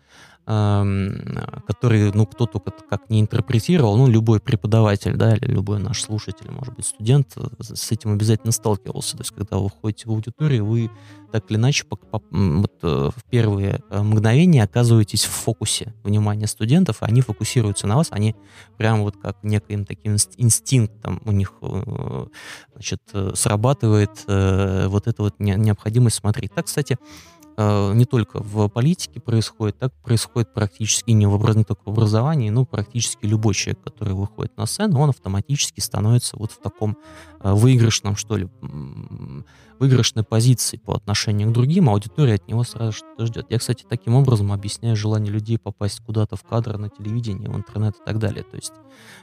[0.45, 6.51] который, ну, кто только как не интерпретировал, ну, любой преподаватель, да, или любой наш слушатель,
[6.51, 9.17] может быть, студент, э, с этим обязательно сталкивался.
[9.17, 10.91] То есть, когда вы входите в аудиторию, вы
[11.31, 16.49] так или иначе по, по, вот, э, в первые э, мгновения оказываетесь в фокусе внимания
[16.49, 18.35] студентов, они фокусируются на вас, они
[18.77, 21.55] прям вот как неким таким инстинктом у них
[22.73, 23.01] значит,
[23.35, 26.53] срабатывает вот эта вот необходимость смотреть.
[26.53, 26.99] Так, кстати,
[27.57, 32.65] не только в политике происходит, так происходит практически не, в, не только в образовании, но
[32.65, 36.97] практически любой человек, который выходит на сцену, он автоматически становится вот в таком
[37.41, 38.49] э, выигрышном, что ли,
[39.79, 43.47] выигрышной позиции по отношению к другим, аудитория от него сразу что-то ждет.
[43.51, 47.97] Я, кстати, таким образом объясняю желание людей попасть куда-то в кадр на телевидении, в интернет
[47.97, 48.45] и так далее.
[48.45, 48.73] То есть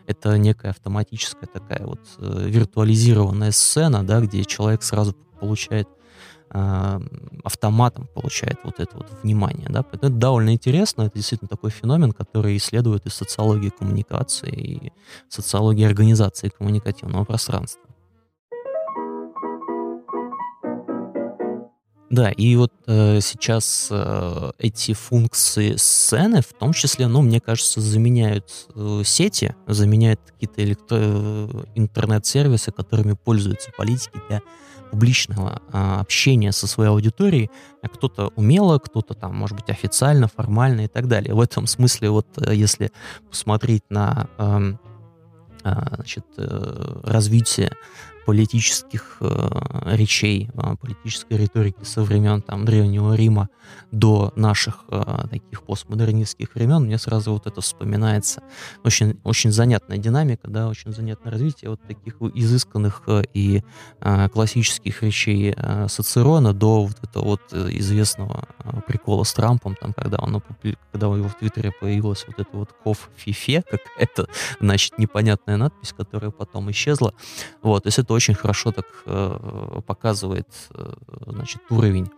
[0.06, 5.88] это некая автоматическая такая вот э, виртуализированная сцена, да, где человек сразу получает
[6.52, 7.00] э,
[7.44, 9.68] автоматом получает вот это вот внимание.
[9.70, 9.86] Да?
[9.92, 14.94] Это довольно интересно, это действительно такой феномен, который исследует и социологии коммуникации, и
[15.30, 17.82] социологии организации коммуникативного пространства.
[22.10, 27.82] Да, и вот э, сейчас э, эти функции сцены, в том числе, ну, мне кажется,
[27.82, 34.42] заменяют э, сети, заменяют какие-то электро- э, интернет-сервисы, которыми пользуются политики для
[34.92, 37.50] публичного э, общения со своей аудиторией.
[37.82, 41.34] А кто-то умело, кто-то там, может быть, официально, формально и так далее.
[41.34, 42.92] В этом смысле, вот э, если
[43.30, 44.74] посмотреть на э,
[45.64, 47.72] э, значит, э, развитие
[48.30, 53.50] политических э, речей, э, политической риторики со времен там, Древнего Рима
[53.92, 58.44] до наших э, таких постмодернистских времен, мне сразу вот это вспоминается.
[58.84, 63.64] Очень, очень занятная динамика, да, очень занятное развитие вот таких изысканных э, и
[64.02, 69.94] э, классических речей э, Соцерона до вот этого вот известного э, прикола с Трампом, там,
[69.94, 70.42] когда, он,
[70.92, 74.28] когда у него в Твиттере появилась вот эта вот ков фифе, как это,
[74.60, 77.14] значит, непонятная надпись, которая потом исчезла.
[77.62, 80.94] Вот, то есть это очень хорошо так э, показывает э,
[81.28, 82.10] значит, уровень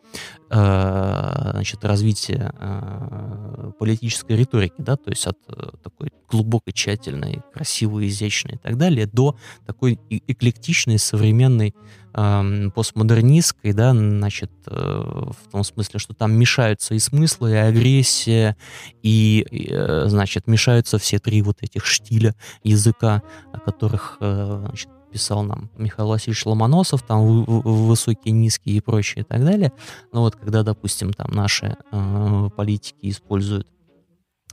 [0.49, 8.07] э, значит, развития э, политической риторики, да, то есть от э, такой глубокой, тщательной, красивой,
[8.07, 9.37] изящной и так далее, до
[9.67, 11.75] такой эклектичной, современной,
[12.15, 18.57] э, постмодернистской, да, значит, э, в том смысле, что там мешаются и смыслы, и агрессия,
[19.03, 22.33] и, э, значит, мешаются все три вот этих штиля
[22.63, 23.21] языка,
[23.53, 29.25] о которых, э, значит, писал нам Михаил Васильевич Ломоносов, там высокие, низкие и прочее и
[29.25, 29.71] так далее.
[30.11, 33.67] Но вот когда, допустим, там наши э, политики используют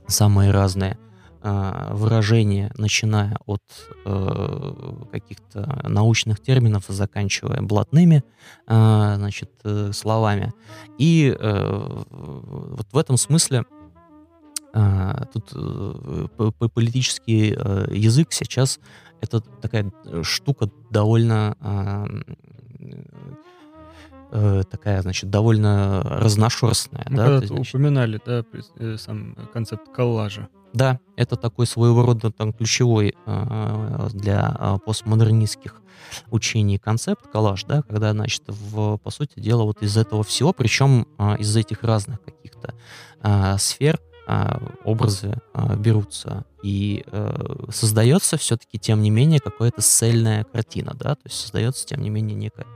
[0.07, 0.97] самые разные
[1.41, 3.61] э, выражения, начиная от
[4.05, 8.23] э, каких-то научных терминов, заканчивая блатными
[8.67, 10.53] э, значит, э, словами.
[10.97, 13.65] И э, вот в этом смысле
[14.73, 16.27] э, тут э,
[16.73, 18.79] политический э, язык сейчас
[19.21, 21.55] это такая э, штука довольно
[24.31, 27.05] э, такая, значит, довольно разношерстная.
[27.09, 28.43] Мы да, когда значит, упоминали, да,
[28.77, 30.47] э, сам концепт коллажа.
[30.73, 35.81] Да, это такой своего рода там ключевой э, для э, постмодернистских
[36.29, 41.07] учений концепт коллаж, да, когда, значит, в, по сути дела, вот из этого всего, причем
[41.17, 42.73] э, из этих разных каких-то
[43.21, 44.08] э, сфер, а,
[44.83, 51.21] образы а, берутся и э, создается все-таки, тем не менее, какая-то цельная картина, да, то
[51.25, 52.67] есть создается, тем не менее, некая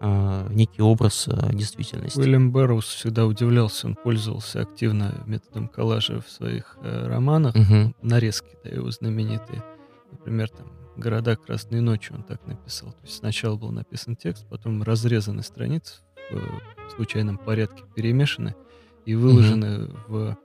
[0.00, 2.18] э, некий образ э, действительности.
[2.18, 7.94] Уильям Бэрроуз всегда удивлялся, он пользовался активно методом коллажа в своих э, романах, Мгм.
[8.02, 9.62] нарезки да, его знаменитые.
[10.10, 12.90] Например, там «Города красной ночи» он так написал.
[12.92, 16.40] То есть сначала был написан текст, потом разрезаны страницы в э,
[16.96, 18.54] случайном порядке, перемешаны
[19.06, 20.36] и выложены в э,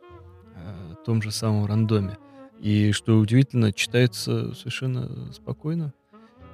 [1.05, 2.17] том же самом рандоме.
[2.59, 5.93] И что удивительно, читается совершенно спокойно,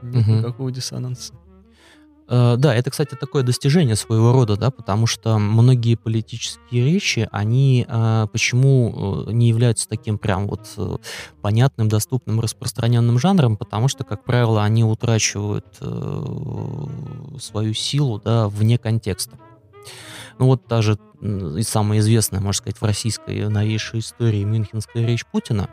[0.02, 0.38] нет Мгм.
[0.40, 1.34] никакого диссонанса.
[2.28, 7.86] Э, Да, это, кстати, такое достижение своего рода, да, потому что многие политические речи, они
[7.88, 10.96] э, почему э, не являются таким прям вот э,
[11.42, 16.86] понятным, доступным, распространенным жанром, потому что, как правило, они утрачивают э,
[17.40, 19.38] свою силу, да, вне контекста.
[20.42, 25.24] Ну вот та же и самая известная, можно сказать, в российской новейшей истории Мюнхенская речь
[25.24, 25.70] Путина,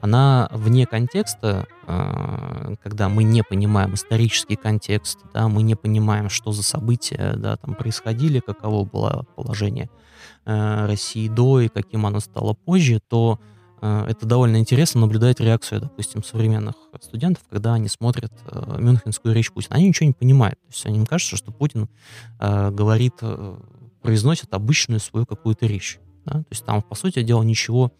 [0.00, 6.52] она вне контекста, э, когда мы не понимаем исторический контекст, да, мы не понимаем, что
[6.52, 9.90] за события да, там происходили, каково было положение
[10.44, 13.40] э, России до и каким оно стало позже, то
[13.82, 18.32] э, это довольно интересно наблюдать реакцию, допустим, современных студентов, когда они смотрят
[18.78, 19.74] Мюнхенскую речь Путина.
[19.74, 20.60] Они ничего не понимают.
[20.60, 21.88] То есть им кажется, что Путин
[22.38, 23.14] говорит,
[24.04, 25.98] произносит обычную свою какую-то речь.
[26.26, 26.32] Да?
[26.34, 27.90] То есть там, по сути дела, ничего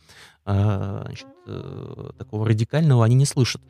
[0.44, 3.62] э, значит, э, такого радикального они не слышат.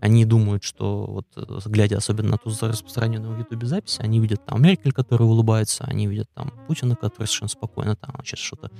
[0.00, 4.44] Они думают, что вот э, глядя особенно на ту распространенную в Ютубе запись, они видят
[4.44, 8.70] там Меркель, которая улыбается, они видят там Путина, который совершенно спокойно там сейчас что-то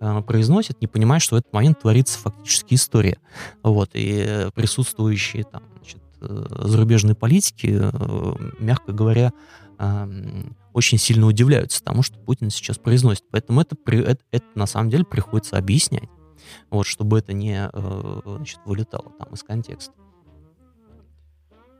[0.00, 3.18] э, произносит, не понимая, что в этот момент творится фактически история.
[3.64, 7.82] Вот, и присутствующие там, значит, э, зарубежные политики,
[8.62, 9.32] мягко говоря,
[10.74, 13.24] очень сильно удивляются тому, что Путин сейчас произносит.
[13.30, 16.10] Поэтому это, это, это на самом деле приходится объяснять,
[16.68, 19.94] вот, чтобы это не э, значит, вылетало там из контекста.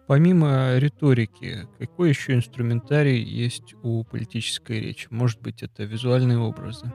[0.06, 5.08] Помимо риторики, какой еще инструментарий есть у политической речи?
[5.10, 6.92] Может быть, это визуальные образы?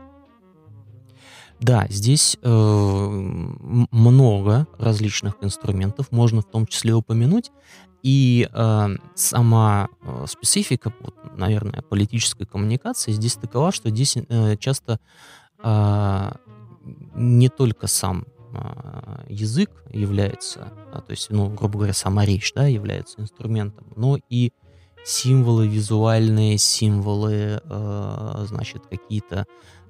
[1.59, 3.07] Да, здесь э,
[3.91, 7.51] много различных инструментов, можно в том числе упомянуть.
[8.01, 14.99] И э, сама э, специфика, вот, наверное, политической коммуникации здесь такова, что здесь э, часто
[15.61, 16.31] э,
[17.15, 22.67] не только сам э, язык является, да, то есть, ну, грубо говоря, сама речь, да,
[22.67, 24.53] является инструментом, но и
[25.03, 29.45] символы визуальные, символы, э, значит, какие-то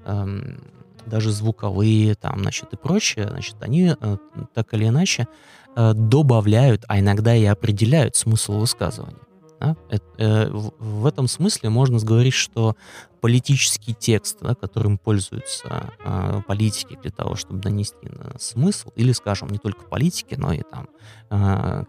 [0.05, 0.57] э,
[1.05, 4.17] даже звуковые, там, значит, и прочее, значит, они э,
[4.53, 5.27] так или иначе
[5.75, 9.19] э, добавляют, а иногда и определяют смысл высказывания.
[9.59, 9.75] Да?
[10.17, 12.75] Э, в, этом смысле можно говорить, что
[13.21, 19.49] политический текст, да, которым пользуются э, политики для того, чтобы донести на смысл, или, скажем,
[19.49, 20.87] не только политики, но и там
[21.29, 21.83] э,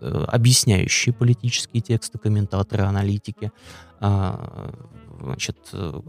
[0.00, 3.50] э объясняющие политические тексты, комментаторы, аналитики,
[4.00, 4.70] э,
[5.20, 6.00] значит, э,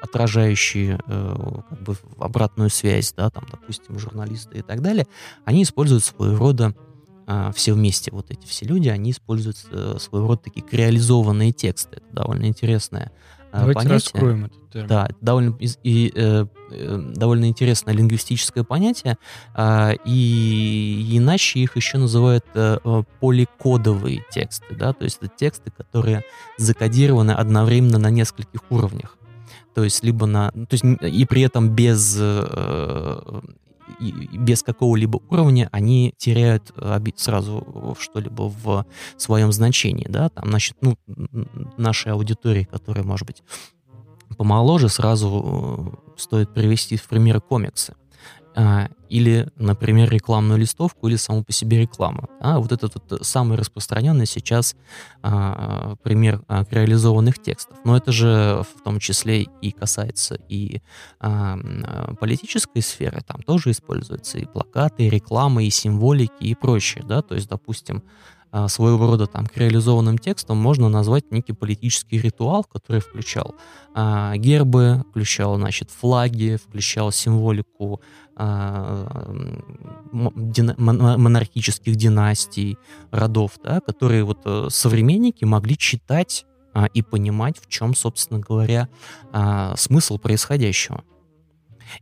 [0.00, 1.36] отражающие э,
[1.68, 5.06] как бы обратную связь, да, там, допустим, журналисты и так далее,
[5.44, 6.74] они используют своего рода
[7.26, 11.96] э, все вместе, вот эти все люди, они используют э, своего рода такие реализованные тексты.
[11.96, 13.12] Это довольно интересное
[13.52, 13.94] э, Давайте понятие.
[13.94, 14.88] раскроем этот термин.
[14.88, 19.18] Да, это довольно, и, э, э, довольно интересное лингвистическое понятие,
[19.54, 25.70] э, и иначе их еще называют э, э, поликодовые тексты, да, то есть это тексты,
[25.70, 26.24] которые
[26.56, 29.16] закодированы одновременно на нескольких уровнях
[29.74, 33.40] то есть либо на, то есть и при этом без э,
[34.00, 36.72] без какого-либо уровня они теряют
[37.16, 40.96] сразу что-либо в своем значении, да, там, значит, ну,
[41.76, 43.42] нашей аудитории, которая, может быть,
[44.36, 47.94] помоложе, сразу э, стоит привести в пример комиксы.
[48.54, 52.28] А, или, например, рекламную листовку или саму по себе рекламу.
[52.40, 54.76] А вот это вот самый распространенный сейчас
[55.22, 57.78] а, пример а, реализованных текстов.
[57.84, 60.80] Но это же в том числе и касается и
[61.20, 61.58] а,
[62.20, 67.34] политической сферы, там тоже используются и плакаты, и реклама, и символики, и прочее, да, то
[67.34, 73.00] есть, допустим, а, своего рода там к реализованным текстом можно назвать некий политический ритуал, который
[73.00, 73.54] включал
[73.94, 78.00] а, гербы, включал, значит, флаги, включал символику
[78.36, 79.32] а,
[80.12, 82.78] монархических династий,
[83.10, 88.88] родов, да, которые вот э, современники могли читать а, и понимать, в чем, собственно говоря,
[89.32, 91.04] а, смысл происходящего.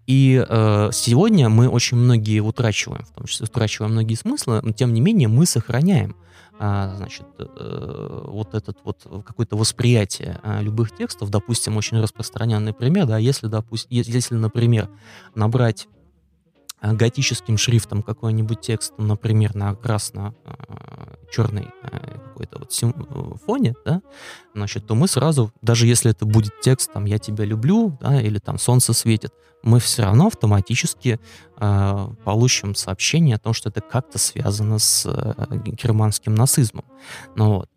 [0.07, 4.93] И э, сегодня мы очень многие утрачиваем, в том числе утрачиваем многие смыслы, но тем
[4.93, 6.17] не менее мы сохраняем
[6.61, 13.07] а, значит, э, вот этот вот какое-то восприятие а, любых текстов, допустим, очень распространенный пример,
[13.07, 14.89] да, если, допустим, если, например,
[15.37, 15.87] набрать
[16.81, 21.69] готическим шрифтом какой-нибудь текст, например, на красно-черной
[22.39, 24.01] какой-то вот э, фоне, да,
[24.55, 28.39] значит, то мы сразу, даже если это будет текст, там, «я тебя люблю», да, или
[28.39, 31.19] там «солнце светит», мы все равно автоматически
[31.57, 35.35] э, получим сообщение о том, что это как-то связано с э,
[35.67, 36.85] германским нацизмом.
[37.35, 37.71] Ну, вот.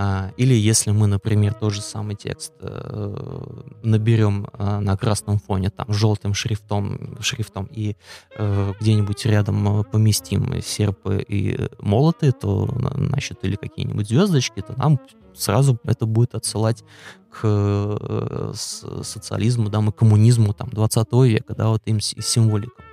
[0.00, 5.70] А, или если мы, например, тот же самый текст э, наберем э, на красном фоне
[5.70, 7.96] там желтым шрифтом, шрифтом и
[8.36, 15.00] э, где-нибудь рядом поместим серпы и молоты, то, значит, или какие-нибудь звездочки, то нам
[15.34, 16.84] сразу это будет отсылать
[17.32, 22.84] к социализму, да, и коммунизму там 20 века, да, вот им символикам.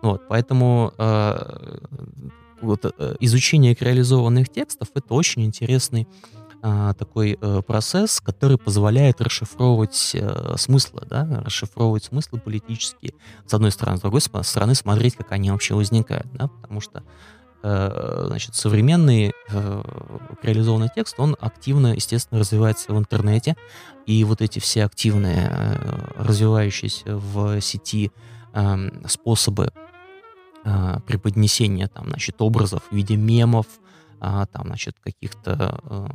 [0.00, 0.92] Вот, поэтому
[2.60, 2.86] вот,
[3.18, 6.06] изучение реализованных текстов это очень интересный
[6.64, 13.72] а, такой э, процесс, который позволяет расшифровывать э, смыслы, да, расшифровывать смыслы политические, с одной
[13.72, 17.02] стороны, с другой стороны, смотреть, как они вообще возникают, да, потому что
[17.64, 19.82] э, значит, современный э,
[20.40, 23.56] реализованный текст, он активно, естественно, развивается в интернете,
[24.06, 28.12] и вот эти все активные, э, развивающиеся в сети
[28.54, 29.72] э, способы
[31.08, 33.66] преподнесения там, значит, образов в виде мемов,
[34.24, 36.06] а, там, значит, каких-то э,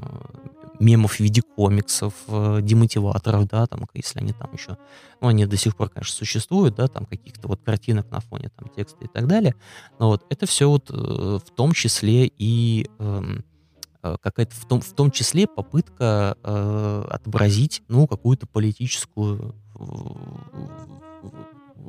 [0.79, 4.77] мемов в виде комиксов, э, демотиваторов, да, там, если они там еще,
[5.19, 8.69] ну, они до сих пор, конечно, существуют, да, там, каких-то вот картинок на фоне там
[8.69, 9.55] текста и так далее,
[9.99, 13.43] но вот это все вот э, в том числе и эм,
[14.03, 19.53] э, какая-то в том, в том числе попытка э, отобразить, ну, какую-то политическую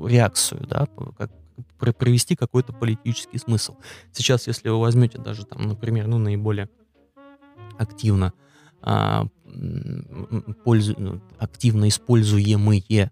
[0.05, 1.31] реакцию, да, как,
[1.79, 3.77] провести какой-то политический смысл.
[4.13, 6.69] Сейчас, если вы возьмете даже там, например, ну, наиболее
[7.79, 8.33] активно,
[8.81, 9.27] а,
[10.65, 13.11] пользу, ну, активно используемые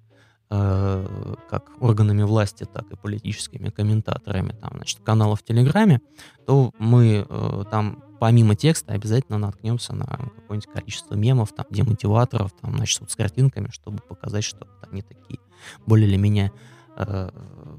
[0.49, 6.01] а, как органами власти, так и политическими комментаторами там, значит, каналов в Телеграме,
[6.47, 12.77] то мы э, там помимо текста обязательно наткнемся на какое-нибудь количество мемов, там, демотиваторов, там,
[12.77, 15.41] значит, вот с картинками, чтобы показать, что они такие
[15.85, 16.53] более или менее
[16.97, 17.31] э,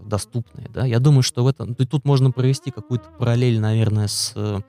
[0.05, 0.70] доступные.
[0.70, 0.86] Да?
[0.86, 1.76] Я думаю, что в этом...
[1.76, 4.59] Тут можно провести какую-то параллель, наверное, с э,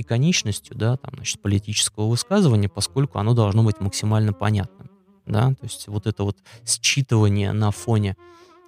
[0.00, 4.90] иконичностью, да, там, значит, политического высказывания, поскольку оно должно быть максимально понятным,
[5.26, 8.16] да, то есть вот это вот считывание на фоне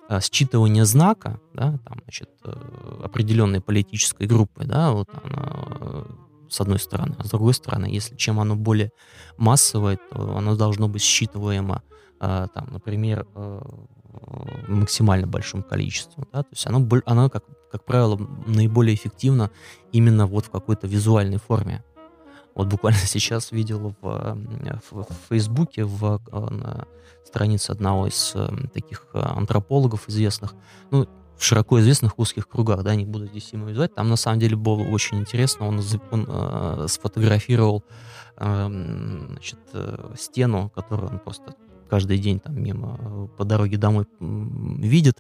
[0.09, 6.05] э, считывание знака, да, там, значит, э, определенной политической группы, да, вот она, э,
[6.51, 8.91] с одной стороны, а с другой стороны, если чем оно более
[9.39, 11.83] массовое, то оно должно быть считываемо,
[12.21, 13.27] там, например,
[14.69, 19.51] максимально большим количеством, да, то есть оно, оно как, как правило, наиболее эффективно
[19.93, 21.83] именно вот в какой-то визуальной форме.
[22.55, 24.37] Вот буквально сейчас видел в,
[24.91, 26.87] в, в Фейсбуке, в, на
[27.25, 28.35] странице одного из
[28.73, 30.55] таких антропологов известных,
[30.91, 31.09] ну,
[31.43, 34.55] в широко известных узких кругах, да, не буду здесь ему звать, там на самом деле
[34.55, 35.81] было очень интересно, он,
[36.13, 37.83] он э, сфотографировал
[38.37, 41.57] э, значит, э, стену, которую он просто
[41.93, 45.19] каждый день там мимо э, по дороге домой видит.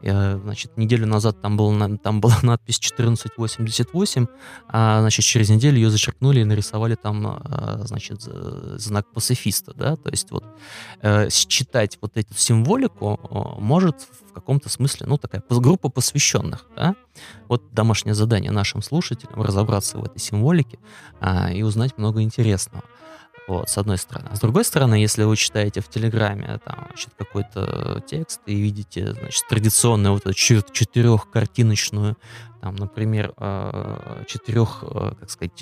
[0.00, 4.26] Э, значит, неделю назад там, был, там была надпись 1488,
[4.68, 10.10] а значит, через неделю ее зачеркнули и нарисовали там, э, значит, знак пацифиста, да, то
[10.10, 10.44] есть вот
[11.30, 13.20] считать вот эту символику
[13.58, 16.94] может в каком-то смысле, ну, такая группа посвященных, да,
[17.48, 20.78] вот домашнее задание нашим слушателям разобраться в этой символике
[21.20, 22.84] а, и узнать много интересного.
[23.46, 24.28] Вот, с одной стороны.
[24.32, 29.12] А с другой стороны, если вы читаете в Телеграме там, значит, какой-то текст и видите,
[29.12, 32.16] значит, традиционную вот эту четырехкартиночную,
[32.60, 35.52] там, например, а, четырех, а, как сказать,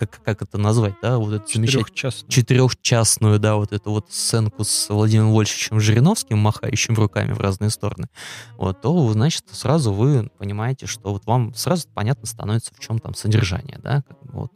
[0.00, 2.30] как, как это назвать, да, вот эту четырехчастную.
[2.30, 8.08] четырехчастную, да, вот эту вот сценку с Владимиром Вольфовичем Жириновским, махающим руками в разные стороны,
[8.56, 13.14] вот, то, значит, сразу вы понимаете, что вот вам сразу понятно становится, в чем там
[13.14, 14.52] содержание, да, вот,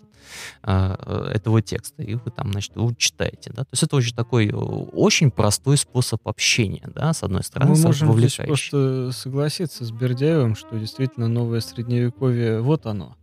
[0.62, 4.50] а, этого текста, и вы там, значит, его читаете, да, то есть это очень такой
[4.50, 10.56] очень простой способ общения, да, с одной стороны, Мы можем здесь просто согласиться с Бердяевым,
[10.56, 13.16] что действительно новое средневековье, вот оно,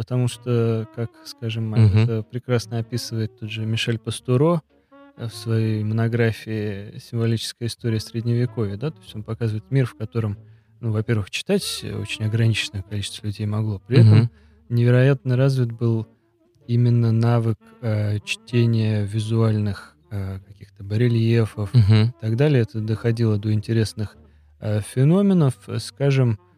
[0.00, 1.82] потому что, как, скажем, угу.
[1.82, 4.62] это прекрасно описывает тот же Мишель Пастуро
[5.18, 10.38] в своей монографии «Символическая история Средневековья», да, то есть он показывает мир, в котором,
[10.80, 14.06] ну, во-первых, читать очень ограниченное количество людей могло, при угу.
[14.06, 14.30] этом
[14.70, 16.08] невероятно развит был
[16.66, 21.92] именно навык э, чтения визуальных э, каких-то барельефов угу.
[21.92, 22.62] и так далее.
[22.62, 24.16] Это доходило до интересных
[24.60, 25.56] э, феноменов.
[25.76, 26.49] Скажем, э,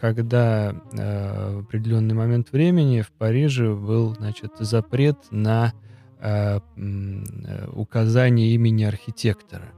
[0.00, 5.72] когда э, в определенный момент времени в Париже был значит, запрет на
[6.20, 9.72] э, э, указание имени архитектора.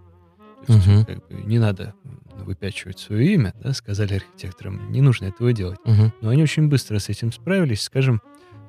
[0.67, 1.05] То есть, угу.
[1.07, 1.95] как бы, не надо
[2.45, 5.79] выпячивать свое имя, да, сказали архитекторам, не нужно этого делать.
[5.85, 6.13] Угу.
[6.21, 7.83] Но они очень быстро с этим справились.
[7.83, 8.21] Скажем,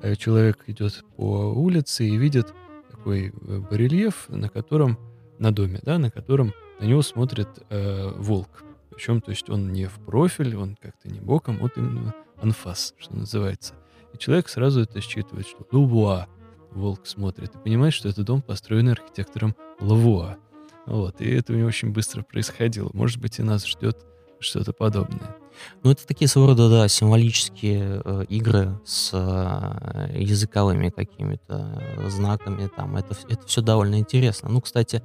[0.02, 2.52] Э, человек идет по улице и видит
[2.90, 4.98] такой э, барельеф, на котором,
[5.38, 8.64] на доме, да, на котором на него смотрит э, волк.
[9.00, 13.16] Причем, то есть он не в профиль, он как-то не боком, вот именно анфас, что
[13.16, 13.72] называется.
[14.12, 16.28] И человек сразу это считывает, что Лувуа
[16.72, 20.36] волк смотрит, и понимает, что этот дом построен архитектором Лавуа.
[20.84, 22.90] Вот, и это у него очень быстро происходило.
[22.92, 24.04] Может быть, и нас ждет
[24.38, 25.34] что-то подобное.
[25.82, 32.68] Ну, это такие своего рода, да, символические э, игры с э, языковыми какими-то знаками.
[32.74, 32.96] Там.
[32.96, 34.48] Это, это все довольно интересно.
[34.48, 35.02] Ну, кстати,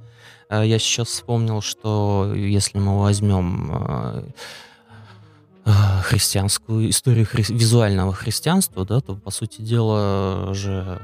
[0.48, 4.22] э, я сейчас вспомнил, что если мы возьмем э,
[5.64, 5.70] э,
[6.02, 11.00] христианскую историю хри- визуального христианства, да, то, по сути дела, же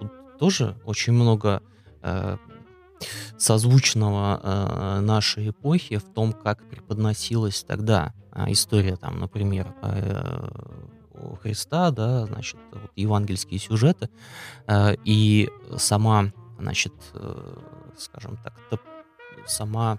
[0.00, 1.62] тут тоже очень много
[2.02, 2.36] э,
[3.36, 8.17] созвучного э, нашей эпохи в том, как преподносилась тогда э,
[8.48, 10.48] история, там, например, э,
[11.42, 14.08] Христа, да, значит, вот, евангельские сюжеты,
[14.66, 17.56] э, и сама, значит, э,
[17.96, 18.54] скажем так,
[19.46, 19.98] сама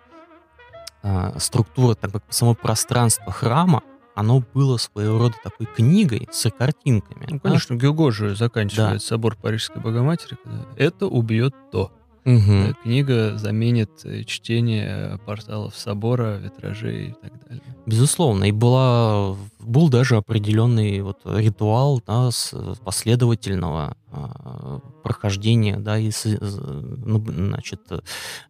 [1.37, 3.83] структура, так как само пространство храма,
[4.15, 7.25] оно было своего рода такой книгой с картинками.
[7.29, 7.81] Ну, конечно, да?
[7.81, 8.99] Гюго же заканчивает да.
[8.99, 10.37] собор Парижской Богоматери,
[10.75, 11.93] это убьет то.
[12.25, 12.75] Угу.
[12.83, 17.68] Книга заменит чтение порталов собора, витражей и так далее.
[17.89, 22.53] Безусловно, и была, был даже определенный вот ритуал да, с
[22.83, 27.81] последовательного а, прохождения, да, и ну, значит,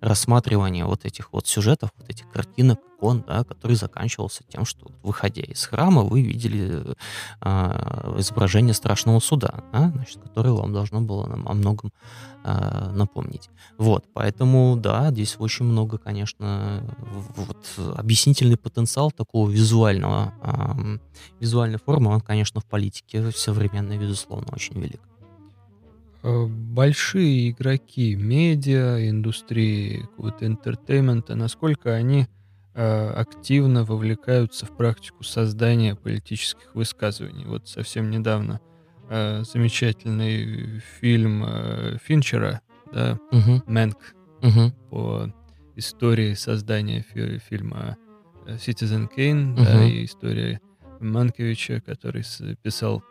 [0.02, 5.42] рассматривания вот этих вот сюжетов, вот этих картинок, икон, да, который заканчивался тем, что выходя
[5.42, 6.84] из храма, вы видели
[7.42, 11.92] э, изображение страшного суда, да, значит, которое вам должно было нам о многом
[12.44, 13.50] э, напомнить.
[13.78, 16.84] Вот, поэтому, да, здесь очень много, конечно,
[17.36, 20.99] вот объяснительный потенциал такого визуального, э,
[21.40, 25.00] визуальной формы, он, конечно, в политике современной, безусловно, очень велик.
[26.24, 32.28] Э, большие игроки медиа, индустрии, какого-то entertainment а, насколько они
[32.74, 37.46] э, активно вовлекаются в практику создания политических высказываний.
[37.46, 38.60] Вот совсем недавно
[39.10, 41.46] э, замечательный фильм
[42.04, 43.64] Финчера, да, Мгм.
[43.66, 43.98] Mank,
[44.42, 44.72] Мгм.
[44.90, 45.34] по
[45.76, 47.98] истории создания фи- фильма
[48.46, 49.84] Citizen Kane, да, Мгм.
[49.88, 50.60] и история
[51.00, 52.24] Манкевича, который
[52.62, 53.04] писал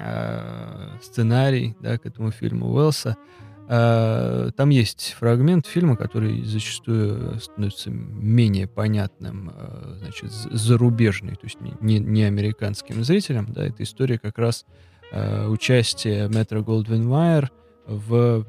[0.00, 3.16] э, сценарий, да, к этому фильму Уэллса.
[3.68, 11.60] Э, Там есть фрагмент фильма, который зачастую становится менее понятным, э, значит, зарубежный, то есть
[11.60, 13.46] не, не- американским зрителям.
[13.52, 14.66] Да, это история как раз
[15.12, 17.50] э, участия Метро Голдвин Майер
[17.86, 18.46] в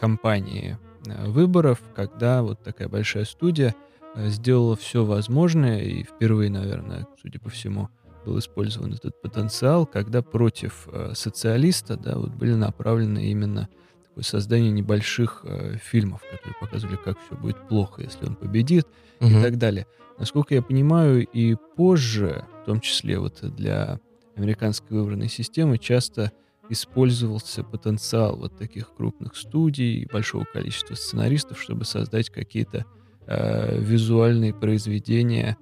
[0.00, 0.78] кампании
[1.26, 3.74] выборов, когда вот такая большая студия
[4.16, 7.88] сделала все возможное, и впервые, наверное, судя по всему,
[8.24, 13.68] был использован этот потенциал, когда против э, социалиста да, вот были направлены именно
[14.04, 18.86] такое создание небольших э, фильмов, которые показывали, как все будет плохо, если он победит,
[19.20, 19.42] и Мгм.
[19.42, 19.86] так далее.
[20.18, 23.98] Насколько я понимаю, и позже, в том числе вот для
[24.36, 26.32] американской выборной системы, часто
[26.68, 32.84] использовался потенциал вот таких крупных студий и большого количества сценаристов, чтобы создать какие-то
[33.26, 35.56] э, визуальные произведения,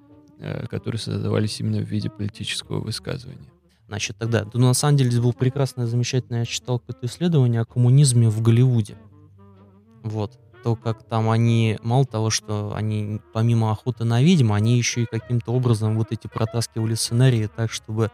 [0.69, 3.49] которые создавались именно в виде политического высказывания.
[3.89, 7.65] Значит, тогда, ну, на самом деле, здесь был прекрасное, замечательное, я читал какое-то исследование о
[7.65, 8.95] коммунизме в Голливуде.
[10.03, 10.39] Вот.
[10.63, 15.05] То, как там они, мало того, что они помимо охоты на ведьм, они еще и
[15.05, 18.11] каким-то образом вот эти протаскивали сценарии так, чтобы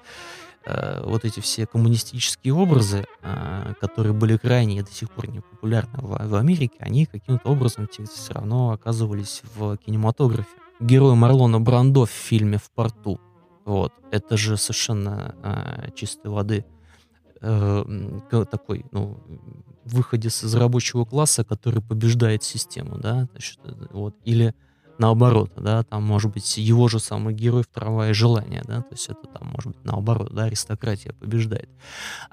[0.66, 5.42] э, вот эти все коммунистические образы, э, которые были крайне и до сих пор не
[5.42, 10.48] популярны в, в Америке, они каким-то образом все равно оказывались в кинематографе.
[10.80, 13.20] Герой Марлона Брандо в фильме «В порту»,
[13.66, 16.66] вот, это же совершенно э, чистой воды
[17.42, 18.20] э,
[18.52, 19.20] такой, ну,
[19.86, 24.54] выходец из рабочего класса, который побеждает систему, да, значит, э, вот, или
[24.98, 29.28] наоборот, да, там может быть его же самый герой второе желание, да, то есть это
[29.28, 31.70] там может быть наоборот, да, аристократия побеждает.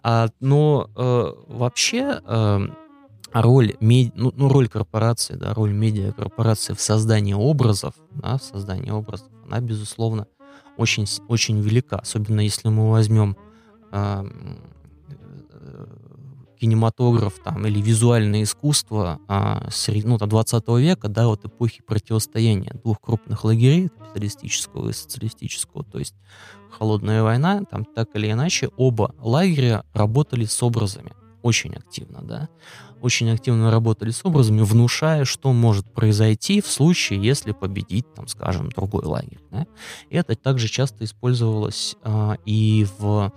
[0.03, 2.61] А, но э, вообще э,
[3.33, 8.91] роль, мед- ну, ну, роль корпорации, да, роль медиакорпорации в создании образов, да, в создании
[8.91, 10.27] образов, она, безусловно,
[10.77, 13.37] очень, очень велика, особенно если мы возьмем
[13.91, 14.25] а,
[15.61, 15.87] э,
[16.61, 22.73] кинематограф там, или визуальное искусство а, сред- ну, там, 20 века, да, вот эпохи противостояния
[22.83, 26.15] двух крупных лагерей, капиталистического и социалистического, то есть
[26.71, 31.13] холодная война, там так или иначе оба лагеря работали с образами
[31.43, 32.49] очень активно, да,
[33.01, 38.71] очень активно работали с образами, внушая, что может произойти в случае, если победит, там, скажем,
[38.71, 39.41] другой лагерь.
[39.51, 39.67] да.
[40.09, 43.33] И это также часто использовалось а, и в,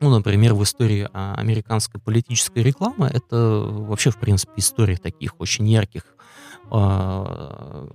[0.00, 3.06] ну, например, в истории а, американской политической рекламы.
[3.06, 6.04] Это вообще, в принципе, история таких очень ярких
[6.70, 7.88] а,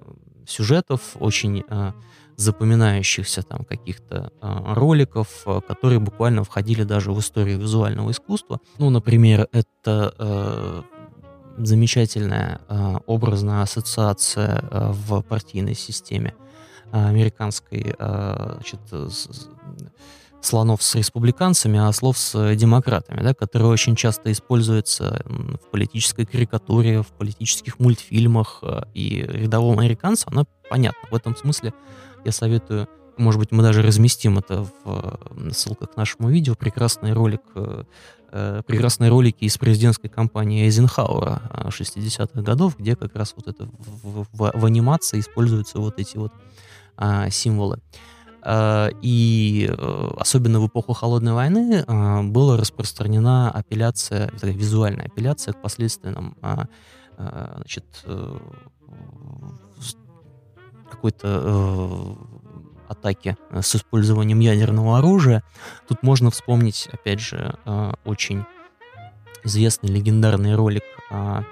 [0.48, 1.94] сюжетов, очень а,
[2.40, 8.60] запоминающихся там каких-то а, роликов, а, которые буквально входили даже в историю визуального искусства.
[8.78, 10.82] Ну, например, это э,
[11.58, 16.34] замечательная э, образная ассоциация э, в партийной системе
[16.92, 19.50] э, американской, э, значит, с-
[20.42, 26.26] слонов с республиканцами, а ослов с демократами, да, которая очень часто используется м, в политической
[26.26, 31.10] карикатуре, в политических мультфильмах, э, и рядовому американцу она понятна.
[31.12, 31.74] В этом смысле
[32.26, 37.13] я советую, может быть, мы даже разместим это в э, ссылках к нашему видео, прекрасный
[37.13, 37.84] ролик, э,
[38.32, 43.65] э, прекрасные ролики из президентской кампании Эйзенхауэра э, 60-х годов, где как раз вот это
[43.65, 46.32] в, в- в анимации используются вот эти вот
[46.97, 47.80] а, символы.
[49.01, 51.84] И э, особенно в эпоху Холодной войны
[52.32, 56.67] была распространена апелляция, визуальная апелляция к последственным а,
[57.57, 58.38] значит, э,
[60.90, 62.40] какой-то э,
[62.90, 65.44] атаки э, с использованием ядерного оружия.
[65.88, 68.44] Тут можно вспомнить, опять же, э, очень
[69.44, 71.44] известный легендарный ролик, а,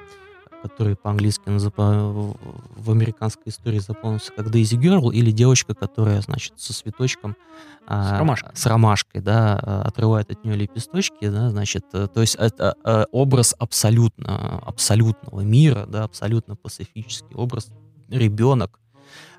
[0.62, 7.38] который по-английски в американской истории запомнился как Daisy Girl, или девочка, которая, значит, со цветочком
[7.86, 8.52] а, С ромашкой.
[8.54, 12.76] с ромашкой, да, отрывает от нее лепесточки, да, значит, то есть это
[13.12, 17.70] образ абсолютно, абсолютного мира, да, абсолютно пацифический образ,
[18.10, 18.80] ребенок,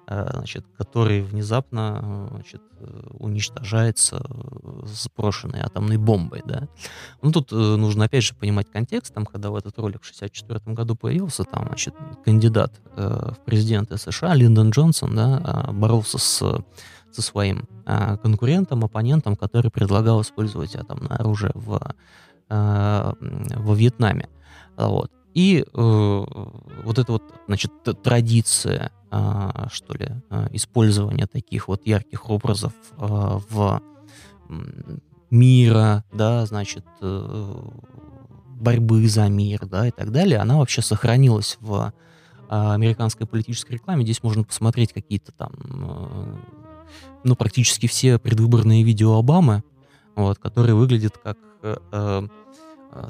[0.09, 6.68] значит, который внезапно э, значит, э, уничтожается э, сброшенной атомной бомбой, да.
[7.20, 10.61] Ну, тут э, нужно, опять же, понимать контекст, там, когда в этот ролик в 64
[10.74, 11.94] году появился, там, значит,
[12.24, 16.64] кандидат э, в президенты США Линдон Джонсон, да, боролся с
[17.11, 21.80] со своим конкурентом, оппонентом, который предлагал использовать атомное оружие в,
[22.50, 24.28] во Вьетнаме.
[24.76, 25.11] Вот.
[25.39, 27.70] И э, вот эта вот, значит,
[28.03, 33.80] традиция, а, что ли, а, использования таких вот ярких образов а, в
[35.30, 37.55] мира, да, значит, э,
[38.57, 41.93] борьбы за мир, да, и так далее, она вообще сохранилась в
[42.49, 44.03] американской политической рекламе.
[44.03, 46.36] Здесь можно посмотреть какие-то там, э,
[47.22, 49.62] ну, практически все предвыборные видео Обамы,
[50.16, 52.28] вот, которые выглядят как э, э,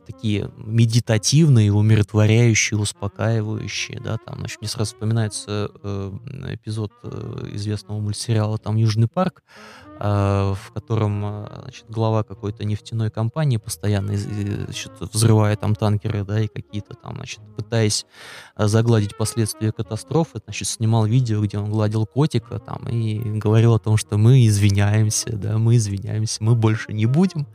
[0.07, 6.13] такие медитативные, умиротворяющие, успокаивающие, да, там, значит, мне сразу вспоминается э,
[6.55, 13.11] эпизод э, известного мультсериала там «Южный парк», а, в котором а, значит, глава какой-то нефтяной
[13.11, 18.07] компании постоянно значит, взрывая там танкеры, да, и какие-то там, значит, пытаясь
[18.55, 23.79] а, загладить последствия катастрофы, значит, снимал видео, где он гладил котика там и говорил о
[23.79, 27.47] том, что мы извиняемся, да, мы извиняемся, мы больше не будем.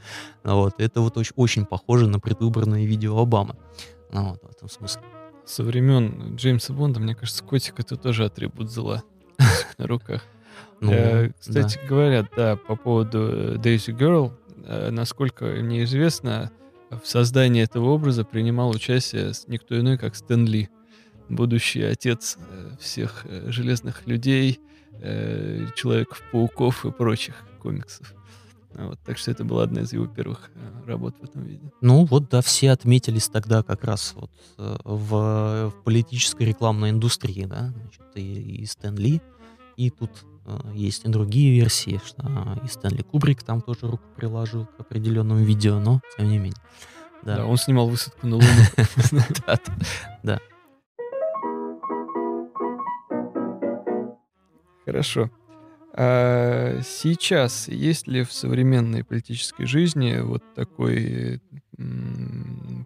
[0.43, 3.55] Вот, это вот очень, очень похоже на предвыборное видео Обамы.
[4.11, 5.01] Ну, вот, в этом смысле.
[5.45, 9.03] Со времен Джеймса Бонда, мне кажется, котик это тоже атрибут зла
[9.77, 10.23] на руках.
[10.83, 11.87] Ну, э, кстати да.
[11.87, 14.33] говоря, да, по поводу э, Daisy Girl,
[14.65, 16.51] э, насколько мне известно,
[16.89, 20.69] в создании этого образа принимал участие никто иной, как Стэн Ли,
[21.29, 22.37] будущий отец
[22.79, 24.59] всех железных людей,
[25.75, 28.13] Человеков-пауков и прочих комиксов.
[28.73, 30.51] Вот, так что это была одна из его первых
[30.85, 31.71] работ в этом виде.
[31.81, 37.73] Ну вот, да, все отметились тогда как раз вот в, в политической рекламной индустрии, да,
[37.75, 39.21] значит, и, и Стэн Ли,
[39.75, 40.32] и тут Э,
[40.73, 45.79] есть и другие версии, что и Стэнли Кубрик там тоже руку приложил к определенному видео,
[45.79, 46.61] но тем не менее.
[47.23, 48.47] Да, да он снимал высадку на Луну.
[50.23, 50.39] Да.
[54.85, 55.29] Хорошо.
[55.95, 61.41] А сейчас есть ли в современной политической жизни вот такой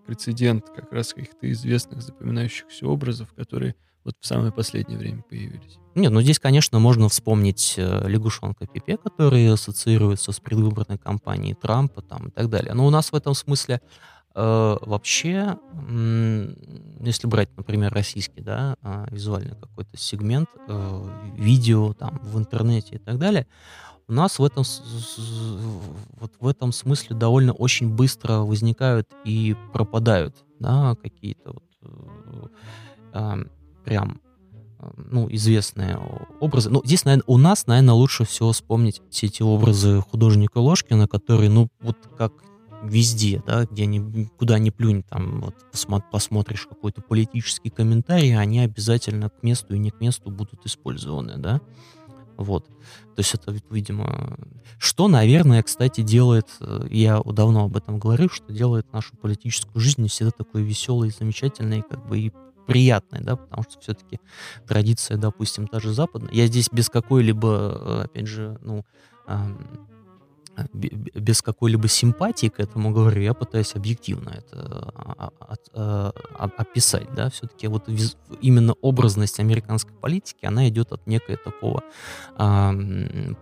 [0.05, 3.75] прецедент как раз каких-то известных запоминающихся образов, которые
[4.07, 5.77] вот в самое последнее время появились?
[5.93, 12.01] Нет, ну здесь, конечно, можно вспомнить э, лягушонка Пипе, который ассоциируется с предвыборной кампанией Трампа
[12.01, 12.73] там, и так далее.
[12.73, 13.81] Но у нас в этом смысле
[14.33, 15.57] э, вообще,
[15.89, 16.53] э,
[17.01, 22.99] если брать, например, российский, да, э, визуальный какой-то сегмент, э, видео там в интернете и
[22.99, 23.45] так далее,
[24.07, 24.63] у нас в этом,
[26.19, 32.47] вот в этом смысле довольно очень быстро возникают и пропадают да, какие-то вот, э,
[33.13, 33.45] э
[33.87, 34.19] прям
[34.97, 35.97] ну, известные
[36.39, 36.69] образы.
[36.69, 41.49] Ну, здесь, наверное, у нас, наверное, лучше всего вспомнить все эти образы художника Ложкина, которые,
[41.49, 42.33] ну, вот как
[42.83, 45.55] везде, да, где ни, куда ни плюнь, там, вот
[46.11, 51.61] посмотришь какой-то политический комментарий, они обязательно к месту и не к месту будут использованы, да.
[52.35, 52.67] Вот.
[52.67, 54.37] То есть это, видимо,
[54.77, 60.07] что, наверное, кстати, делает, э, я давно об этом говорил, что делает нашу политическую жизнь
[60.07, 62.31] всегда такой веселой, замечательной, как бы и
[62.67, 64.19] приятной, да, потому что все-таки
[64.67, 66.33] традиция, допустим, та же западная.
[66.33, 68.85] Я здесь без какой-либо, э, опять же, ну,
[70.73, 77.29] без какой-либо симпатии к этому говорю, я пытаюсь объективно это а, а, а, описать, да,
[77.29, 77.87] все-таки вот
[78.41, 81.83] именно образность американской политики, она идет от некой такого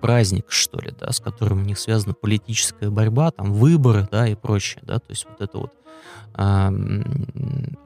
[0.02, 4.36] праздника, что ли, да, с которым у них связана политическая борьба, там, выборы, да, и
[4.36, 5.72] прочее, да, то есть вот это вот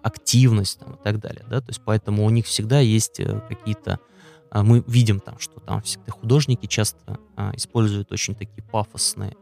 [0.02, 3.94] активность там, и так далее, да, то есть поэтому у них всегда есть э, какие-то
[3.94, 4.00] а,
[4.52, 9.36] мы видим там, что там всегда художники часто а, используют очень такие пафосные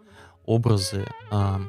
[0.45, 1.61] образы, а,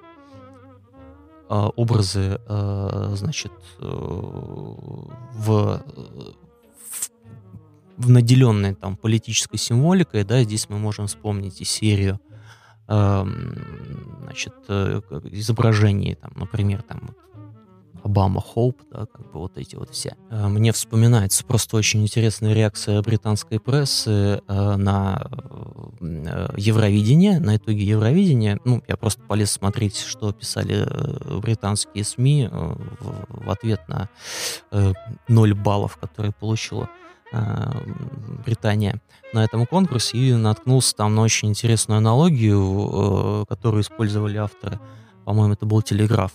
[1.49, 5.83] а, образы, а, значит, э, в, в,
[7.97, 12.21] в наделенной там политической символикой, да, здесь мы можем вспомнить и серию
[12.87, 17.15] значит, э, изображений, там, например, там,
[18.03, 20.17] Обама Хоуп, да, как бы вот эти вот все.
[20.31, 25.27] Э, мне вспоминается просто очень интересная реакция британской прессы э, на
[26.01, 28.61] э, Евровидение, на итоги Евровидения.
[28.65, 30.87] Ну, я просто полез смотреть, что писали
[31.41, 34.09] британские СМИ в, ответ на
[35.29, 36.89] 0 баллов, которые получила
[38.45, 39.01] Британия
[39.33, 44.79] на этом конкурсе и наткнулся там на очень интересную аналогию, которую использовали авторы.
[45.25, 46.33] По-моему, это был Телеграф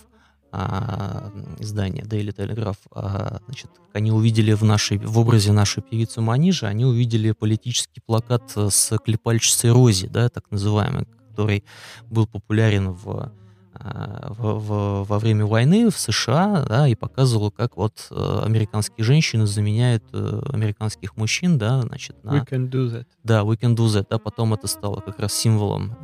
[0.56, 6.66] а, издание Daily Telegraph, а, значит, они увидели в, нашей, в образе нашей певицы Манижи,
[6.66, 11.64] они увидели политический плакат с клепальщицей Рози, да, так называемый, который
[12.08, 13.32] был популярен в,
[13.74, 19.04] а, в, в, во время войны в США, да, и показывал, как вот э, американские
[19.04, 22.34] женщины заменяют э, американских мужчин, да, значит, на...
[22.34, 23.06] We can do that.
[23.24, 25.96] Да, we can do that, да, потом это стало как раз символом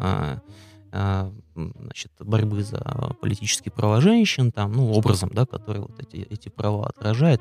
[0.93, 1.33] а,
[1.79, 6.87] значит, борьбы за политические права женщин, там, ну, образом, да, который вот эти, эти права
[6.87, 7.41] отражает,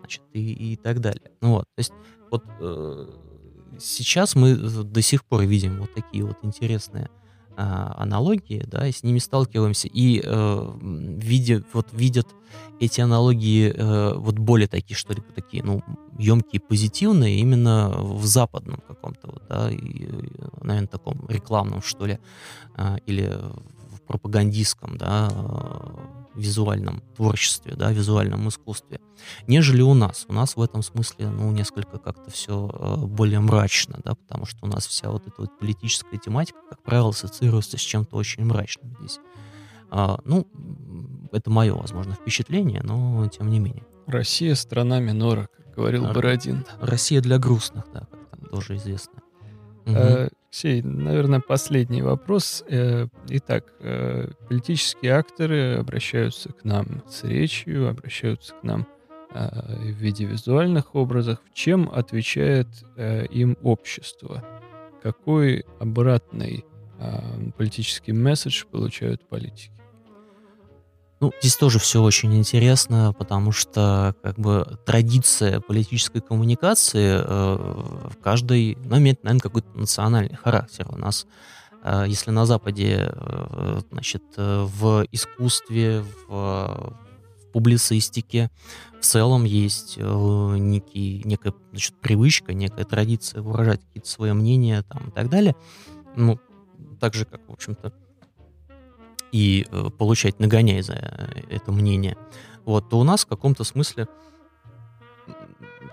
[0.00, 1.30] значит, и, и так далее.
[1.40, 1.92] Ну, вот, то есть
[2.30, 3.08] вот э,
[3.78, 7.25] сейчас мы до сих пор видим вот такие вот интересные а,
[7.56, 12.28] аналогии, да, и с ними сталкиваемся, и э, видя, вот видят
[12.80, 15.82] эти аналогии э, вот более такие, что ли, такие, ну,
[16.18, 20.08] емкие, позитивные именно в западном каком-то, вот, да, и,
[20.60, 22.18] наверное, таком рекламном, что ли,
[22.76, 23.38] э, или
[23.96, 25.30] в пропагандистском, да,
[26.34, 29.00] визуальном творчестве, да, визуальном искусстве,
[29.46, 30.26] нежели у нас.
[30.28, 34.66] У нас в этом смысле, ну, несколько как-то все э, более мрачно, да, потому что
[34.66, 38.94] у нас вся вот эта вот политическая тематика, как правило, ассоциируется с чем-то очень мрачным
[39.00, 39.18] здесь.
[39.90, 40.46] А, ну,
[41.32, 43.84] это мое, возможно, впечатление, но тем не менее.
[44.06, 46.64] Россия— страна минора, как говорил Р- Бородин.
[46.80, 49.22] Россия для грустных, да, как там тоже известно.
[49.86, 50.28] Угу.
[50.56, 52.64] Алексей, наверное, последний вопрос.
[52.66, 58.86] Э, итак, э, политические акторы обращаются к нам с речью, обращаются к нам
[59.34, 59.50] э,
[59.92, 61.40] в виде визуальных образов.
[61.52, 64.42] Чем отвечает им общество?
[65.02, 66.64] Какой обратный
[67.58, 69.75] политический месседж получают политики?
[71.18, 77.56] Ну, здесь тоже все очень интересно, потому что как бы традиция политической коммуникации э,
[78.10, 80.86] в каждой, ну, имеет, наверное, какой-то национальный характер.
[80.90, 81.26] У нас,
[81.82, 88.50] э, если на Западе, э, значит, э, в искусстве, в, в публицистике
[89.00, 95.08] в целом есть э, некий, некая значит, привычка, некая традиция выражать какие-то свои мнения там,
[95.08, 95.56] и так далее.
[96.14, 96.38] Ну,
[97.00, 97.94] так же, как, в общем-то,
[99.36, 100.94] и э, получать нагоняй за
[101.50, 102.16] это мнение,
[102.64, 104.08] вот, то у нас в каком-то смысле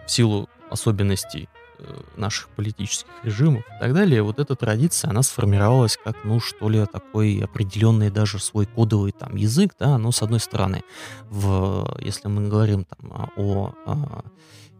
[0.05, 5.97] в силу особенностей э, наших политических режимов и так далее, вот эта традиция, она сформировалась
[6.01, 10.39] как, ну, что ли, такой определенный даже свой кодовый там язык, да, ну, с одной
[10.39, 10.83] стороны,
[11.29, 14.23] в, если мы говорим там о, о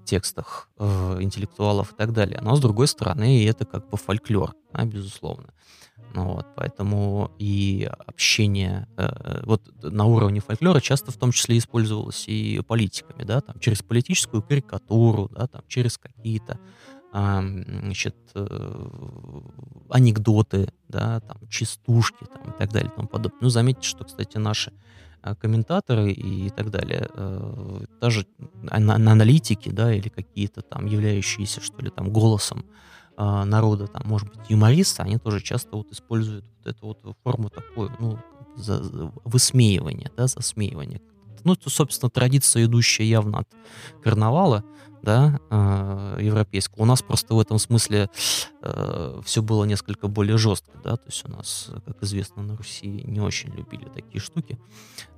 [0.05, 4.85] текстах э, интеллектуалов и так далее, но с другой стороны, это как бы фольклор, да,
[4.85, 5.49] безусловно.
[6.13, 12.25] Ну вот, поэтому и общение э, вот на уровне фольклора часто в том числе использовалось
[12.27, 16.59] и политиками, да, там, через политическую карикатуру, да, там, через какие-то
[17.13, 17.39] э,
[17.81, 19.41] значит, э,
[19.89, 23.39] анекдоты, да, там, частушки там, и так далее и тому подобное.
[23.41, 24.71] Ну, заметьте, что, кстати, наши
[25.23, 28.27] э, комментаторы и так далее, э, даже
[28.69, 32.65] аналитики, да, или какие-то там являющиеся, что ли, там, голосом
[33.17, 37.49] э, народа, там, может быть, юмористы, они тоже часто вот используют вот эту вот форму
[37.49, 38.19] такой, ну,
[38.55, 38.81] за,
[39.23, 41.01] высмеивания, да, засмеивания.
[41.43, 43.49] Ну, это, собственно, традиция, идущая явно от
[44.01, 44.63] карнавала,
[45.03, 46.83] да, э, европейского.
[46.83, 48.09] У нас просто в этом смысле
[48.61, 52.87] э, все было несколько более жестко, да, то есть у нас, как известно, на Руси
[52.87, 54.57] не очень любили такие штуки,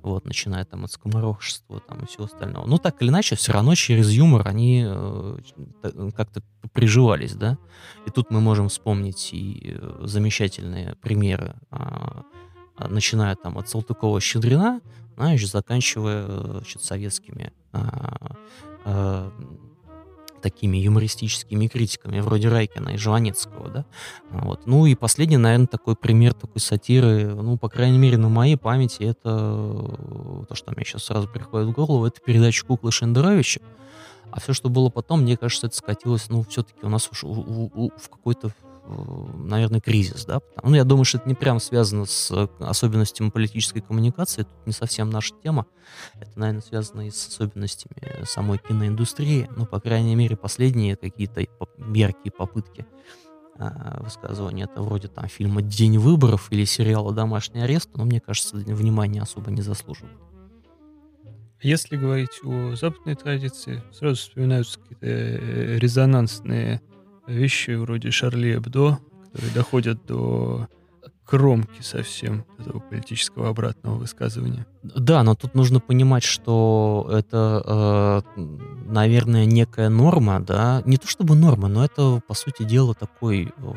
[0.02, 2.66] вот, начиная там от скоморохшества там и всего остального.
[2.66, 5.38] Ну, так или иначе, все равно через юмор они э,
[6.16, 7.56] как-то приживались, да,
[8.06, 11.78] и тут мы можем вспомнить и э, замечательные примеры, э,
[12.88, 14.80] начиная там от Салтыкова-Щедрина,
[15.14, 17.52] знаешь, заканчивая значит, советскими
[18.84, 19.30] э,
[20.42, 23.84] такими юмористическими критиками, вроде Райкина и Жванецкого, да.
[24.30, 24.66] Вот.
[24.66, 29.02] Ну и последний, наверное, такой пример такой сатиры, ну, по крайней мере, на моей памяти,
[29.02, 33.60] это то, что мне сейчас сразу приходит в голову, это передача Куклы Шендеровича.
[34.30, 37.90] А все, что было потом, мне кажется, это скатилось, ну, все-таки у нас уж в,
[37.96, 38.50] в какой-то
[38.88, 40.40] наверное, кризис, да.
[40.62, 44.72] Ну, я думаю, что это не прям связано с э, особенностями политической коммуникации, это не
[44.72, 45.66] совсем наша тема.
[46.20, 49.48] Это, наверное, связано и с особенностями самой киноиндустрии.
[49.56, 51.40] Ну, по крайней мере, последние какие-то
[51.94, 52.86] яркие попытки
[53.58, 54.64] а, высказывания.
[54.64, 59.50] Это вроде там фильма «День выборов» или сериала «Домашний арест», но мне кажется, внимания особо
[59.50, 60.16] не заслуживают.
[61.62, 66.82] Если говорить о западной традиции, сразу вспоминаются какие-то э, резонансные
[67.26, 70.68] вещи вроде Шарли Эбдо, которые доходят до
[71.24, 74.66] кромки совсем этого политического обратного высказывания.
[74.94, 78.46] Да, но тут нужно понимать, что это, э,
[78.86, 83.72] наверное, некая норма, да, не то чтобы норма, но это, по сути дела, такой э,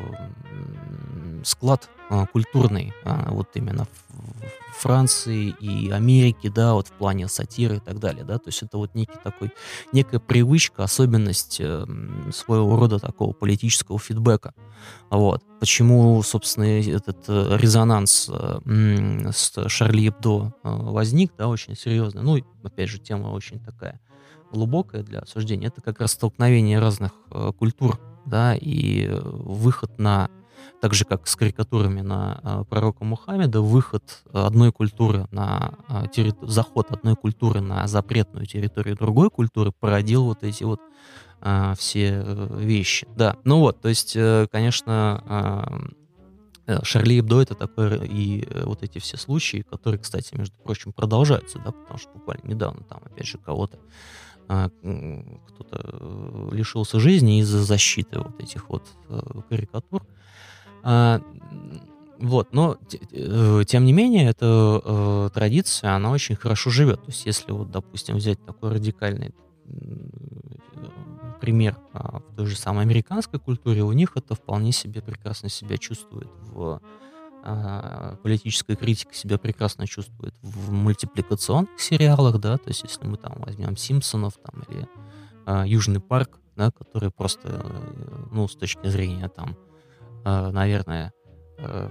[1.44, 3.86] склад э, культурный, э, вот именно
[4.78, 8.78] Франции и Америки, да, вот в плане сатиры и так далее, да, то есть это
[8.78, 9.50] вот некий такой,
[9.92, 11.86] некая привычка, особенность э,
[12.32, 14.54] своего рода такого политического фидбэка,
[15.10, 15.42] вот.
[15.58, 20.68] Почему, собственно, этот э, резонанс э, с Шарли Эбдо э,
[21.00, 23.98] возник, да, очень серьезный, ну, опять же, тема очень такая
[24.52, 30.28] глубокая для обсуждения, это как раз столкновение разных э, культур, да, и выход на
[30.82, 36.34] так же, как с карикатурами на э, пророка Мухаммеда, выход одной культуры на э, терри...
[36.42, 40.80] заход одной культуры на запретную территорию другой культуры породил вот эти вот
[41.40, 43.08] э, все вещи.
[43.16, 45.99] Да, ну вот, то есть, э, конечно, э, Э,
[46.82, 51.58] Шарли Эбдо это такое, и э, вот эти все случаи, которые, кстати, между прочим, продолжаются,
[51.58, 53.78] да, потому что буквально недавно там, опять же, кого-то
[54.48, 54.68] а,
[55.48, 58.82] кто-то лишился жизни из-за защиты вот этих вот
[59.48, 60.04] карикатур.
[60.82, 61.20] А,
[62.18, 62.76] вот, но
[63.66, 67.00] тем не менее, эта традиция, она очень хорошо живет.
[67.00, 69.32] То есть, если вот, допустим, взять такой радикальный
[71.40, 75.78] пример а, в той же самой американской культуре, у них это вполне себе прекрасно себя
[75.78, 76.80] чувствует в
[77.42, 83.34] а, политическая критика себя прекрасно чувствует в мультипликационных сериалах, да, то есть если мы там
[83.38, 84.86] возьмем Симпсонов там или
[85.46, 89.56] а, Южный парк, да, который просто, э, ну, с точки зрения там,
[90.24, 91.12] а, наверное,
[91.58, 91.90] а,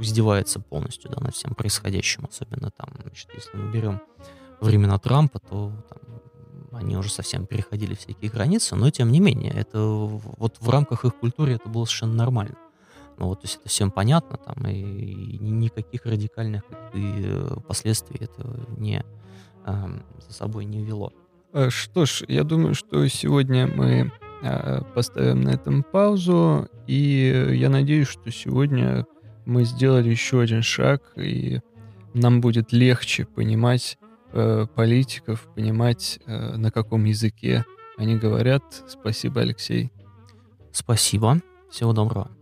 [0.00, 4.00] издевается полностью, да, над всем происходящим, особенно там, значит, если мы берем
[4.60, 5.98] времена Трампа, то там,
[6.72, 11.16] они уже совсем переходили всякие границы, но тем не менее, это вот в рамках их
[11.16, 12.56] культуры это было совершенно нормально.
[13.18, 16.62] Ну вот, то есть это всем понятно, там, и, и никаких радикальных
[16.94, 19.04] и э, последствий это не
[19.66, 21.12] э, за собой не вело.
[21.52, 24.10] Э, что ж, я думаю, что сегодня мы
[24.42, 29.06] э, поставим на этом паузу, и я надеюсь, что сегодня
[29.44, 31.60] мы сделали еще один шаг, и
[32.14, 33.98] нам будет легче понимать
[34.32, 37.64] э, политиков, понимать, э, на каком языке
[37.96, 38.62] они говорят.
[38.88, 39.92] Спасибо, Алексей.
[40.72, 41.40] Спасибо.
[41.70, 42.39] Всего доброго.